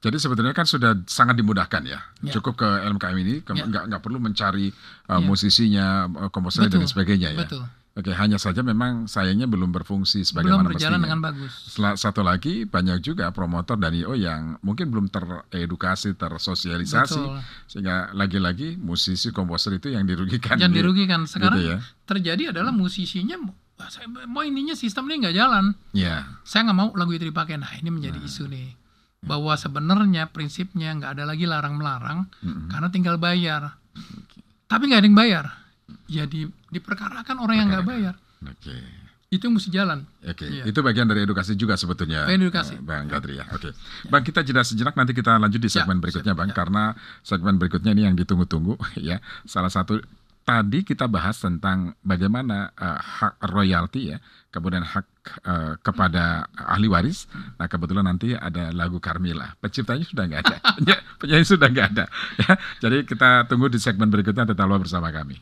[0.00, 2.00] Jadi sebetulnya kan sudah sangat dimudahkan ya.
[2.24, 2.32] Ya.
[2.32, 3.68] Cukup ke LMKM ini ke- Ya.
[3.68, 4.72] nggak nggak perlu mencari
[5.06, 5.22] uh, Ya.
[5.22, 7.38] musisinya, uh, komposernya dan sebagainya ya.
[7.38, 7.62] Betul.
[8.00, 11.04] Oke, hanya saja memang sayangnya belum berfungsi belum sebagaimana berjalan mestinya.
[11.06, 11.52] dengan bagus.
[11.94, 17.38] Satu lagi banyak juga promotor dan IO yang mungkin belum teredukasi, tersosialisasi Betul.
[17.66, 20.56] sehingga lagi-lagi musisi komposer itu yang dirugikan.
[20.56, 21.78] Yang di- dirugikan sekarang gitu ya.
[22.04, 23.36] terjadi adalah musisinya
[23.76, 25.76] "Wah, saya mau ininya sistem ini nggak jalan.
[25.92, 27.56] Ya, Saya nggak mau lagu itu dipakai.
[27.56, 28.76] Nah ini menjadi isu nih
[29.20, 32.68] bahwa sebenarnya prinsipnya nggak ada lagi larang melarang Mm-mm.
[32.68, 33.76] karena tinggal bayar.
[34.64, 35.44] Tapi nggak ada yang bayar.
[36.06, 38.14] Ya di, diperkarakan orang yang nggak bayar.
[38.40, 38.76] oke.
[39.30, 40.02] Itu yang mesti jalan.
[40.26, 40.66] Oke, Iya.
[40.66, 42.26] itu bagian dari edukasi juga sebetulnya.
[42.26, 42.74] Bagian edukasi.
[42.74, 43.46] eh, Bang Gadri ya.
[43.48, 43.70] Oke.
[44.06, 46.54] Bang, kita jeda sejenak nanti kita lanjut di Ya, segmen berikutnya, Bang, ya.
[46.56, 49.22] karena segmen berikutnya ini yang ditunggu-tunggu ya.
[49.44, 50.02] Salah satu
[50.42, 54.18] tadi kita bahas tentang bagaimana eh, hak royalti ya,
[54.50, 55.06] kemudian hak
[55.40, 57.30] eh, kepada ahli waris.
[57.54, 59.54] Nah, kebetulan nanti ada lagu Carmila.
[59.56, 60.56] Penciptanya sudah nggak ada.
[60.74, 62.04] Penyanyi- Penyanyi sudah nggak ada.
[62.36, 62.52] Ya.
[62.82, 65.38] Jadi kita tunggu di segmen berikutnya tetaplah bersama kami.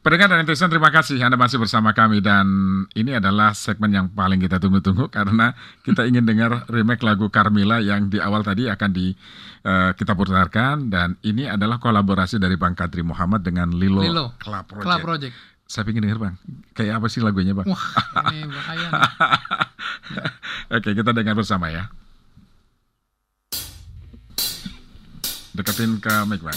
[0.00, 2.48] Pendengar dan netizen terima kasih Anda masih bersama kami dan
[2.96, 5.52] ini adalah segmen yang paling kita tunggu-tunggu karena
[5.84, 9.12] kita ingin dengar remake lagu Carmila yang di awal tadi akan di
[9.60, 14.64] eh, kita putarkan dan ini adalah kolaborasi dari Bang Kadri Muhammad dengan Lilo, Lilo, Club
[14.72, 14.88] Project.
[14.88, 15.34] Club Project.
[15.68, 16.34] Saya ingin dengar Bang,
[16.72, 17.68] kayak apa sih lagunya Bang?
[17.68, 17.84] Wah
[18.32, 18.86] ini bahaya.
[18.88, 19.04] nih.
[20.80, 21.92] Oke, kita dengar bersama ya.
[25.52, 26.56] Deketin ke mic Bang.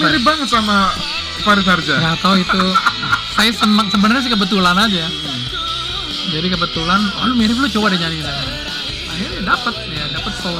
[0.00, 0.96] Mirip banget sama
[1.44, 1.96] Farid Harja?
[2.00, 2.62] Nggak tahu itu.
[3.36, 5.06] Saya senang sebenarnya sih kebetulan aja.
[6.30, 8.22] Jadi kebetulan, oh lu mirip lu coba deh nyanyi.
[8.24, 10.54] Akhirnya dapat ya, dapat kau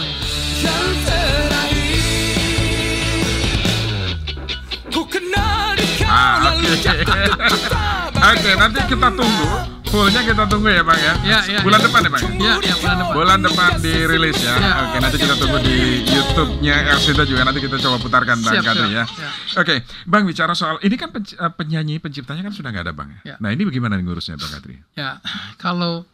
[6.10, 6.74] Ah, oke.
[6.82, 7.14] cinta
[8.34, 9.79] Oke, nanti kita tunggu.
[9.90, 11.14] Fullnya kita tunggu ya Bang ya.
[11.26, 11.86] Ya, ya, Bulan ya.
[11.90, 12.22] depan ya Bang.
[12.38, 13.14] Ya, ya bulan depan.
[13.18, 14.54] Bulan depan dirilis ya.
[14.54, 14.72] Ya.
[14.86, 15.76] Oke, nanti kita tunggu di
[16.06, 19.02] YouTube-nya Elsita juga nanti kita coba putarkan Bang Siap, Kadri ya.
[19.10, 19.58] siap.
[19.58, 19.74] Oke,
[20.06, 23.10] Bang bicara soal ini kan eh, penyanyi penciptanya kan sudah nggak ada Bang.
[23.26, 23.34] Ya.
[23.42, 24.78] Nah ini bagaimana ngurusnya Bang Kadri?
[24.94, 25.18] Ya,
[25.58, 26.06] kalau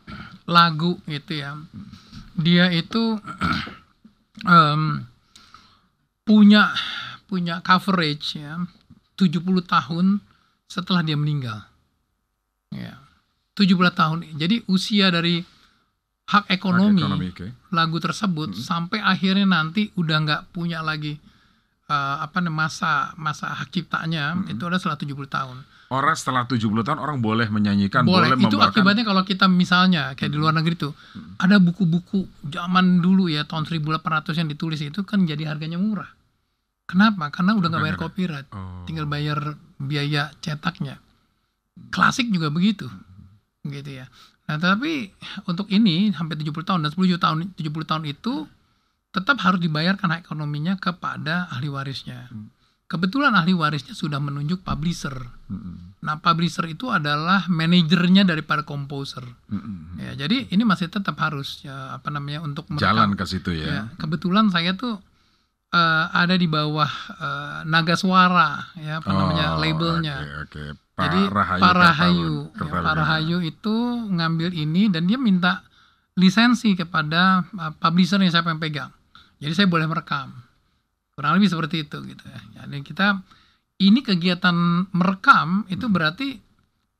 [0.49, 1.61] lagu itu ya,
[2.33, 3.21] dia itu
[4.41, 5.05] em,
[6.25, 6.73] punya
[7.29, 8.57] punya coverage ya
[9.21, 10.25] 70 tahun
[10.65, 11.61] setelah dia meninggal.
[13.57, 13.65] Ya.
[13.67, 14.19] 70 tahun.
[14.37, 15.41] Jadi usia dari
[16.27, 17.47] hak ekonomi, Hak ekonomi, oke.
[17.71, 21.15] lagu tersebut sampai akhirnya nanti udah nggak punya lagi
[21.87, 25.57] eh, apa namanya masa masa hak ciptanya itu adalah setelah 70 tahun.
[25.87, 28.75] Orang setelah 70 tahun orang boleh menyanyikan, boleh, boleh, itu membawakan.
[28.75, 30.91] akibatnya kalau kita misalnya kayak di luar negeri tuh
[31.39, 34.03] ada buku-buku zaman dulu ya tahun 1800
[34.35, 36.11] yang ditulis itu kan jadi harganya murah
[36.91, 38.83] kenapa karena udah nggak bayar copyright Oh.
[38.83, 40.99] tinggal bayar biaya cetaknya
[41.91, 42.91] klasik juga begitu
[43.71, 44.07] gitu ya
[44.47, 45.11] nah tapi
[45.51, 48.47] untuk ini sampai 70 tahun dan 10 tahun 70 tahun itu
[49.11, 52.31] tetap harus dibayarkan hak ekonominya kepada ahli warisnya
[52.87, 55.15] kebetulan ahli warisnya sudah menunjuk publisher
[55.47, 55.99] Mm-mm.
[56.07, 59.27] Nah, publisher itu adalah manajernya daripada composer.
[59.51, 59.99] Mm-mm.
[59.99, 62.83] Ya, jadi ini masih tetap harus ya, apa namanya untuk merekam.
[62.95, 63.83] Jalan ke situ Ya, ya.
[63.99, 65.03] kebetulan saya tuh
[65.77, 70.17] eh, ada di bawah eh, Naga Suara, ya apa namanya Oh, labelnya.
[70.25, 70.65] Oke, oke.
[70.97, 72.95] Pak Jadi Rahayu Pak Rahayu, ya, Pak.
[72.97, 73.77] Rahayu itu
[74.17, 75.61] ngambil ini dan dia minta
[76.17, 78.91] lisensi kepada uh, publisher yang siapa yang pegang.
[79.37, 80.33] Jadi saya boleh merekam.
[81.13, 82.41] Kurang lebih seperti itu gitu ya.
[82.65, 83.21] Jadi kita
[83.85, 84.57] ini kegiatan
[84.97, 86.41] merekam itu berarti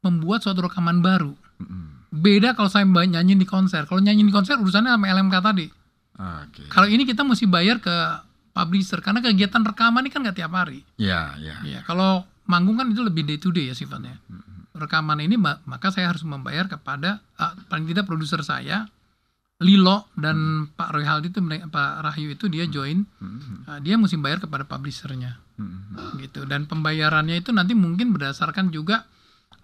[0.05, 1.33] membuat suatu rekaman baru.
[1.33, 2.13] Mm-mm.
[2.13, 3.89] Beda kalau saya nyanyi di konser.
[3.89, 5.67] Kalau nyanyi di konser urusannya sama LMK tadi.
[6.17, 6.69] Oke.
[6.69, 7.97] Kalau ini kita mesti bayar ke
[8.57, 10.81] publisher karena kegiatan rekaman ini kan nggak tiap hari.
[10.97, 11.61] Ya, ya.
[11.61, 14.17] Iya, kalau manggung kan itu lebih day to day ya sifatnya.
[14.73, 18.89] Rekaman ini ma- maka saya harus membayar kepada ah, paling tidak produser saya
[19.57, 23.65] Lilo dan Pak Roy Haldi itu Pak Rahayu itu dia join Mm-mm.
[23.65, 26.21] ah, dia mesti bayar kepada publishernya Mm-mm.
[26.21, 29.09] gitu dan pembayarannya itu nanti mungkin berdasarkan juga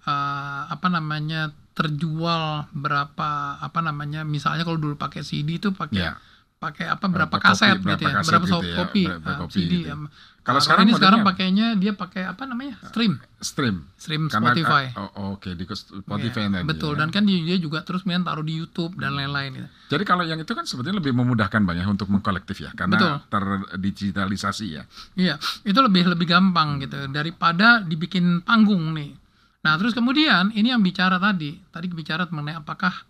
[0.05, 3.29] ah, apa namanya terjual berapa
[3.61, 6.17] apa namanya misalnya kalau dulu pakai CD itu pakai Ya.
[6.63, 9.03] Pakai apa berapa Berapa kaset kopi, gitu ya, berapa kaset berapa gitu soft ya, copy,
[9.11, 9.73] berapa ah, kopi CD.
[9.75, 9.89] gitu.
[9.91, 10.03] em.
[10.43, 14.85] Kalau Nah, sekarang ini sekarang pakainya dia pakai apa namanya stream, stream stream Karena- Spotify.
[14.93, 15.63] oh, oh, oke di
[16.03, 16.99] Spotify tadi betul ya.
[16.99, 19.69] dan kan dia dia juga terus kemudian taruh di YouTube dan lain-lain gitu.
[19.95, 23.15] Jadi kalau yang itu kan sebetulnya lebih memudahkan banyak untuk mengkolektif ya, karena Betul.
[23.31, 24.83] terdigitalisasi ya.
[25.15, 29.15] Iya, itu lebih lebih gampang gitu daripada dibikin panggung nih.
[29.63, 33.07] Nah, terus kemudian ini yang bicara tadi, tadi bicara mengenai apakah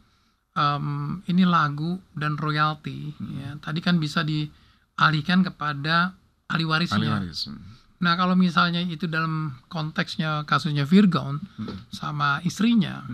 [0.53, 0.87] em,
[1.27, 3.57] ini lagu dan royalti ya.
[3.59, 6.13] Tadi kan bisa dialihkan kepada
[6.47, 7.09] ahli Ahli warisnya.
[7.11, 7.49] waris.
[7.99, 11.39] Nah, kalau misalnya itu dalam konteksnya kasusnya Virgon
[11.89, 13.07] sama istrinya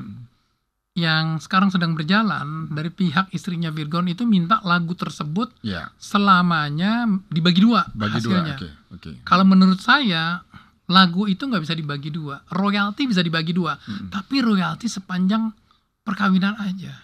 [0.93, 7.63] yang sekarang sedang berjalan dari pihak istrinya Virgon itu minta lagu tersebut Ya, selamanya dibagi
[7.63, 8.43] dua bagi dua.
[8.43, 8.55] hasilnya.
[8.57, 9.11] Oke, oke.
[9.23, 10.43] Kalau menurut saya
[10.89, 13.77] lagu itu nggak bisa dibagi dua, royalti bisa dibagi dua,
[14.09, 15.53] tapi royalti sepanjang
[16.01, 16.97] perkawinan aja.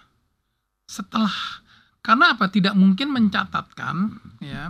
[0.85, 1.33] Setelah
[2.05, 2.53] karena apa?
[2.53, 3.97] Tidak mungkin mencatatkan
[4.45, 4.69] ya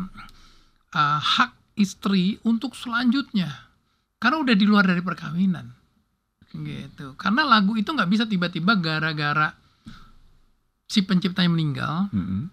[0.94, 3.50] uh, hak istri untuk selanjutnya,
[4.22, 5.66] karena udah di luar dari perkawinan,
[6.54, 7.18] gitu.
[7.18, 9.50] Karena lagu itu nggak bisa tiba-tiba gara-gara
[10.86, 12.46] si penciptanya meninggal Mm-mm.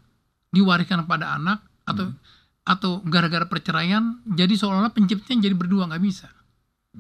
[0.49, 2.15] diwariskan kepada anak atau
[2.61, 6.29] atau gara-gara perceraian jadi seolah-olah penciptanya jadi berdua nggak bisa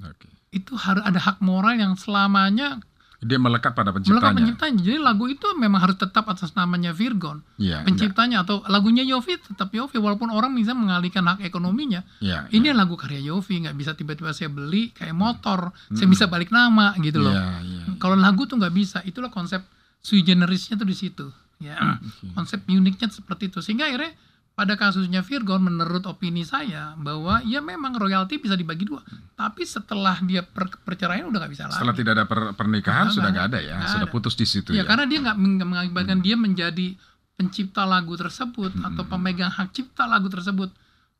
[0.05, 0.27] Oke.
[0.51, 2.81] itu harus ada hak moral yang selamanya
[3.21, 4.37] Dia melekat pada melekat penciptanya.
[4.41, 7.45] penciptanya jadi lagu itu memang harus tetap atas namanya Virgon.
[7.61, 7.85] Iya.
[7.85, 10.01] penciptanya atau lagunya Yofi tetap Yofi.
[10.01, 12.01] Walaupun orang bisa mengalihkan hak ekonominya.
[12.17, 12.49] Iya.
[12.49, 15.69] ini lagu karya Yofi nggak bisa tiba-tiba saya beli kayak motor.
[15.93, 17.33] Saya bisa balik nama gitu loh.
[17.33, 17.83] Iya, iya.
[18.01, 19.05] kalau lagu tuh nggak bisa.
[19.05, 19.61] Itulah konsep
[20.01, 21.29] sui generisnya tuh di situ.
[21.61, 22.01] Ya.
[22.33, 23.61] Konsep uniknya seperti itu.
[23.61, 24.17] Sehingga akhirnya
[24.61, 29.01] pada kasusnya Virgon menurut opini saya bahwa ya memang royalti bisa dibagi dua.
[29.33, 31.81] Tapi setelah dia per- perceraian udah nggak bisa lagi.
[31.81, 34.13] Setelah tidak ada per- pernikahan Nggak, sudah nggak ada ya, nggak sudah ada.
[34.13, 34.83] putus di situ ya ya.
[34.85, 36.93] karena dia nggak meng- mengakibatkan dia menjadi
[37.33, 40.69] pencipta lagu tersebut atau pemegang hak cipta lagu tersebut.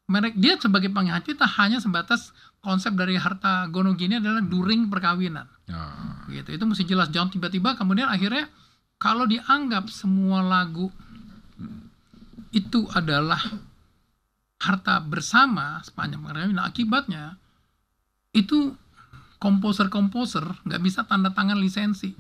[0.06, 2.30] Mereka dia sebagai pemegang hak cipta hanya sebatas
[2.62, 5.50] konsep dari harta gono gini adalah during perkawinan.
[5.66, 6.54] Oh, gitu.
[6.54, 7.10] Itu mesti jelas.
[7.10, 8.46] Jangan tiba-tiba kemudian akhirnya
[9.02, 10.94] kalau dianggap semua lagu
[12.52, 13.40] itu adalah
[14.62, 17.40] harta bersama sepanjang perkawinan nah, akibatnya
[18.32, 18.78] itu
[19.42, 22.14] komposer-komposer nggak bisa tanda tangan lisensi.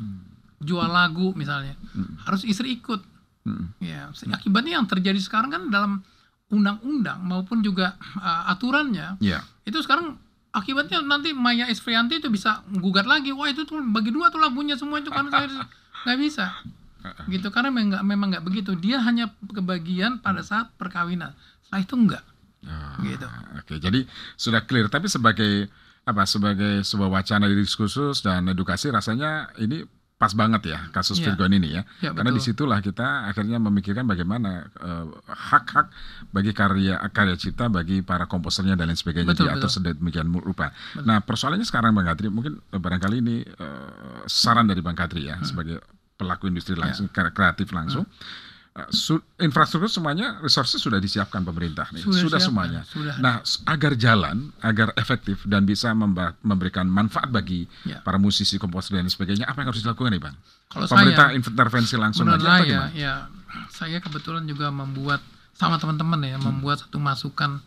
[0.57, 1.77] Jual lagu misalnya.
[2.25, 3.13] Harus istri ikut.
[3.41, 3.73] Mm.
[3.81, 6.05] ya akibatnya yang terjadi sekarang kan dalam
[6.53, 9.41] undang-undang maupun juga uh, aturannya Iya.
[9.65, 10.13] itu sekarang
[10.53, 13.33] akibatnya nanti Maya Esfrianti itu bisa gugat lagi.
[13.33, 15.25] Wah itu tuh bagi dua tuh lagunya semua itu kan.
[15.33, 15.49] Saya
[16.05, 16.53] nggak bisa
[17.27, 21.95] gitu karena memang nggak memang nggak begitu dia hanya kebagian pada saat perkawinan setelah itu
[21.95, 22.23] enggak
[22.61, 23.25] Oh, Gitu.
[23.57, 24.05] Oke, jadi
[24.37, 24.85] sudah clear.
[24.85, 25.65] Tapi sebagai
[26.01, 26.29] apa?
[26.29, 29.81] Sebagai sebuah wacana di diskursus dan edukasi, rasanya ini
[30.13, 31.33] pas banget ya kasus Iya.
[31.33, 31.81] Virgon ini ya.
[31.97, 32.37] Ya, Karena betul.
[32.37, 35.89] di situlah kita akhirnya memikirkan bagaimana eh, hak-hak
[36.29, 39.75] bagi karya karya cipta bagi para komposernya dan lain sebagainya Betul, diatur betul.
[39.81, 40.69] sedemikian rupa.
[41.01, 43.89] Nah persoalannya sekarang Bang Kadri, mungkin eh, barangkali ini eh,
[44.29, 45.33] saran dari Bang Kadri Hmm.
[45.33, 45.81] ya sebagai
[46.21, 46.85] pelaku industri Ya.
[46.85, 48.05] langsung kre- kreatif langsung.
[48.71, 53.15] Eh, su- infrastruktur semuanya resources sudah disiapkan pemerintah nih Sudah sudah, siapkan, semuanya sudah.
[53.19, 57.99] nah agar jalan agar efektif dan bisa memberikan manfaat bagi Ya.
[57.99, 60.35] para musisi komposer dan sebagainya apa yang harus dilakukan nih bang
[60.69, 62.87] Kalau pemerintah saya- intervensi langsung aja gimana?
[62.95, 63.27] ya
[63.67, 65.19] saya kebetulan juga membuat
[65.51, 67.59] sama teman-teman ya membuat satu masukan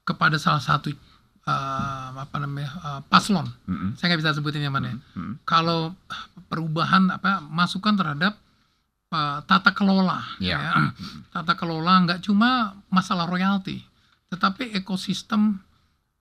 [0.00, 0.94] kepada salah satu
[1.42, 3.94] eh, apa namanya eh, paslon Mm-mm.
[3.94, 4.96] saya nggak bisa sebutin yang mana ya.
[5.14, 5.42] Mm-mm.
[5.42, 5.92] kalau
[6.46, 8.38] perubahan apa masukan terhadap
[9.08, 10.58] eh, tata kelola Ya.
[10.58, 10.72] ya.
[11.30, 13.82] tata kelola nggak cuma masalah royalti
[14.28, 15.60] tetapi ekosistem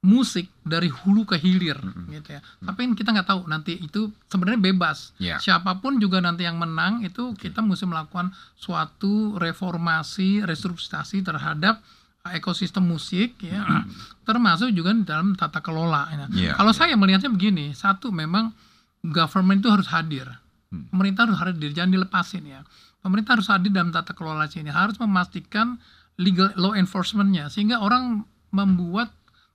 [0.02, 1.78] musik dari hulu ke hilir
[2.10, 5.38] gitu ya tapi kita nggak tahu nanti itu sebenarnya bebas Ya.
[5.38, 11.86] siapa pun juga nanti yang menang itu kita mesti melakukan suatu reformasi restrukturisasi terhadap uh,
[12.30, 13.86] ekosistem musik ya.
[14.22, 16.26] Termasuk juga di dalam tata kelola ya.
[16.32, 18.54] Ya, kalau saya melihatnya begini satu memang
[19.02, 20.30] government itu harus hadir.
[20.72, 20.88] Hmm.
[20.88, 22.62] pemerintah harus hadir jangan dilepasin ya.
[23.02, 25.82] Pemerintah harus hadir dalam tata kelola sini harus memastikan
[26.22, 29.10] legal law enforcementnya sehingga orang membuat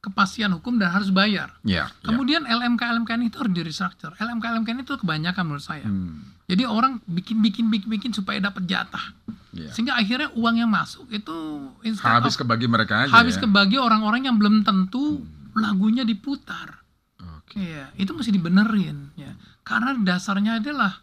[0.06, 2.06] kepastian hukum dan harus bayar ya, ya.
[2.06, 4.14] Kemudian LMK LMK itu harus di restructure.
[4.14, 5.82] LMK LMK itu kebanyakan menurut saya.
[5.82, 9.02] Hmm, Jadi orang bikin bikin bikin bikin supaya dapat jatah.
[9.50, 9.66] ya.
[9.74, 11.34] Sehingga akhirnya uang yang masuk itu
[12.00, 13.44] habis of- kebagi mereka aja habis ya.
[13.44, 15.26] kebagi orang-orang yang belum tentu
[15.58, 16.86] lagunya diputar.
[17.42, 17.58] Oke.
[17.58, 19.34] Iya, itu mesti dibenerin ya.
[19.66, 21.02] Karena dasarnya adalah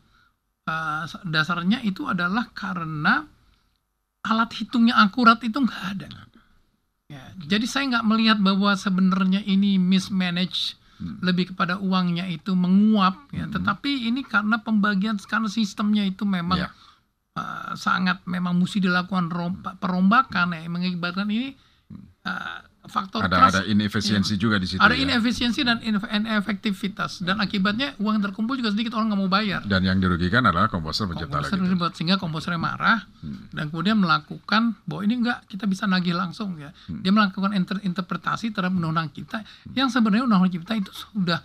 [0.63, 3.27] uh, dasarnya itu adalah karena
[4.23, 6.07] alat hitungnya akurat itu nggak ada.
[7.13, 11.19] Ya, jadi saya nggak melihat bahwa sebenarnya ini mismanage Hmm.
[11.25, 16.69] lebih kepada uangnya itu menguap ya, tetapi ini karena pembagian karena sistemnya itu memang Ya.
[17.33, 19.25] eh, sangat memang mesti dilakukan
[19.81, 21.57] perombakan ya mengibatkan ini
[22.23, 24.77] eh, faktor Ada trust ada inefisiensi juga di situ.
[24.77, 25.01] ada ya.
[25.01, 29.61] inefisiensi dan inef- inefektivitas dan akibatnya uang yang terkumpul juga sedikit orang nggak mau bayar
[29.61, 31.63] Dan yang dirugikan adalah komposer pencipta komposer lagu.
[31.63, 31.73] itu.
[31.73, 33.07] ribet sehingga komposernya marah
[33.49, 38.49] dan kemudian melakukan bahwa ini enggak kita bisa nagih langsung ya dia melakukan inter- interpretasi
[38.49, 41.39] terhadap undang-undang kita yang sebenarnya undang-undang kita itu sudah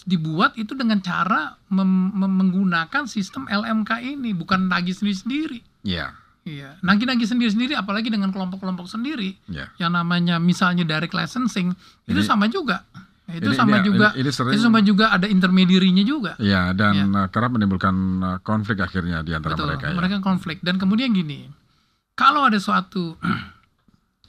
[0.00, 7.72] dibuat itu dengan cara menggunakan sistem LMK ini bukan nagih sendiri-sendiri Iya, iya nagih-nagih sendiri-sendiri
[7.72, 9.72] apalagi dengan kelompok-kelompok sendiri iya.
[9.76, 11.72] yang namanya misalnya direct licensing
[12.04, 12.84] itu Ini- sama juga
[13.26, 16.72] itu ini- sama ini- juga ini- ini sering- itu sama juga ada intermediary-nya juga Iya,
[16.72, 19.84] dan uh, kerap menimbulkan uh, konflik akhirnya di antara Betul, mereka.
[19.88, 19.94] ya.
[19.94, 21.48] mereka konflik dan kemudian gini,
[22.12, 23.16] kalau ada suatu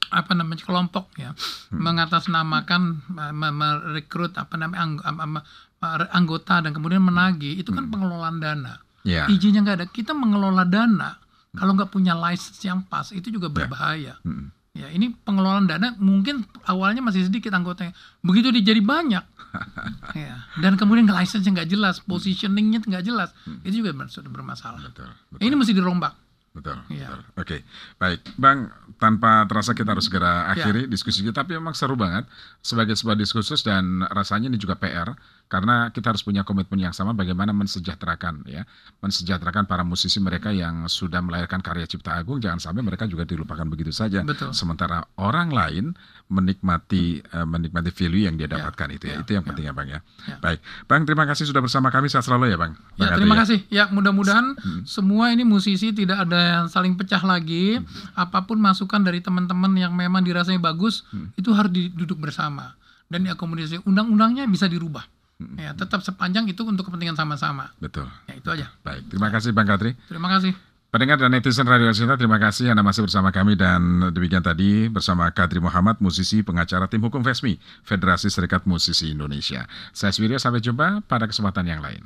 [0.10, 1.36] apa namanya kelompok ya
[1.68, 1.82] Hmm.
[1.82, 5.44] mengatasnamakan me- me- merekrut apa namanya angg- am- am-
[5.82, 7.84] am- anggota dan kemudian menagih itu Hmm.
[7.84, 9.28] kan pengelolaan dana Iya.
[9.28, 11.20] izinnya nggak ada kita mengelola dana
[11.56, 14.52] kalau nggak punya license yang pas itu juga berbahaya Mm.
[14.76, 19.24] ya ini pengelolaan dana mungkin awalnya masih sedikit anggotanya begitu dia jadi banyak
[20.20, 23.32] ya dan kemudian license nggak jelas positioningnya nggak jelas
[23.64, 25.42] itu juga sudah bermasalah Betul, betul.
[25.42, 26.14] ini mesti dirombak
[26.56, 27.12] Betul, Iya.
[27.12, 27.20] betul.
[27.36, 27.58] Oke,
[28.00, 28.72] baik, Bang.
[28.96, 30.64] Tanpa terasa kita harus segera Ya.
[30.64, 32.32] akhiri diskusi kita, tapi memang seru banget
[32.64, 35.12] sebagai sebuah diskursus dan rasanya ini juga PR
[35.46, 38.66] karena kita harus punya komitmen yang sama bagaimana mensejahterakan ya,
[39.00, 43.64] mensejahterakan para musisi mereka yang sudah melahirkan karya cipta agung, jangan sampai mereka juga dilupakan
[43.70, 44.26] begitu saja.
[44.26, 44.52] Betul.
[44.52, 45.86] Sementara orang lain
[46.26, 49.50] menikmati eh, menikmati value yang dia Ya, dapatkan itu ya, ya, itu yang ya.
[49.50, 50.00] penting ya, Bang ya.
[50.26, 50.38] Ya.
[50.38, 52.74] Baik, Bang, terima kasih sudah bersama kami sehat selalu ya, Bang.
[52.96, 53.40] Bang Ya, Adri, terima ya.
[53.44, 53.60] kasih.
[53.70, 54.82] Ya, mudah-mudahan Hmm.
[54.86, 57.78] semua ini musisi tidak ada yang saling pecah lagi.
[57.78, 57.86] Hmm.
[58.18, 61.30] Apa pun masukan dari teman-teman yang memang dirasanya bagus, Hmm.
[61.36, 62.74] itu harus duduk bersama
[63.10, 63.86] dan diakomodasi.
[63.86, 65.06] Undang-undangnya bisa dirubah.
[65.36, 65.60] Hmm.
[65.60, 67.76] Ya, tetap sepanjang itu untuk kepentingan sama-sama.
[67.84, 68.08] Betul.
[68.32, 68.72] Ya, itu aja.
[68.88, 69.92] Baik, terima kasih Bang Katri.
[70.08, 70.56] Terima kasih.
[70.96, 75.28] Pendengar dan netizen Radio Cinta, terima kasih Anda masih bersama kami dan demikian tadi bersama
[75.28, 79.68] Kadri Muhammad, musisi pengacara tim hukum FESMI, Federasi Serikat Musisi Indonesia.
[79.92, 82.00] Saya Swiria, sampai jumpa pada kesempatan yang lain.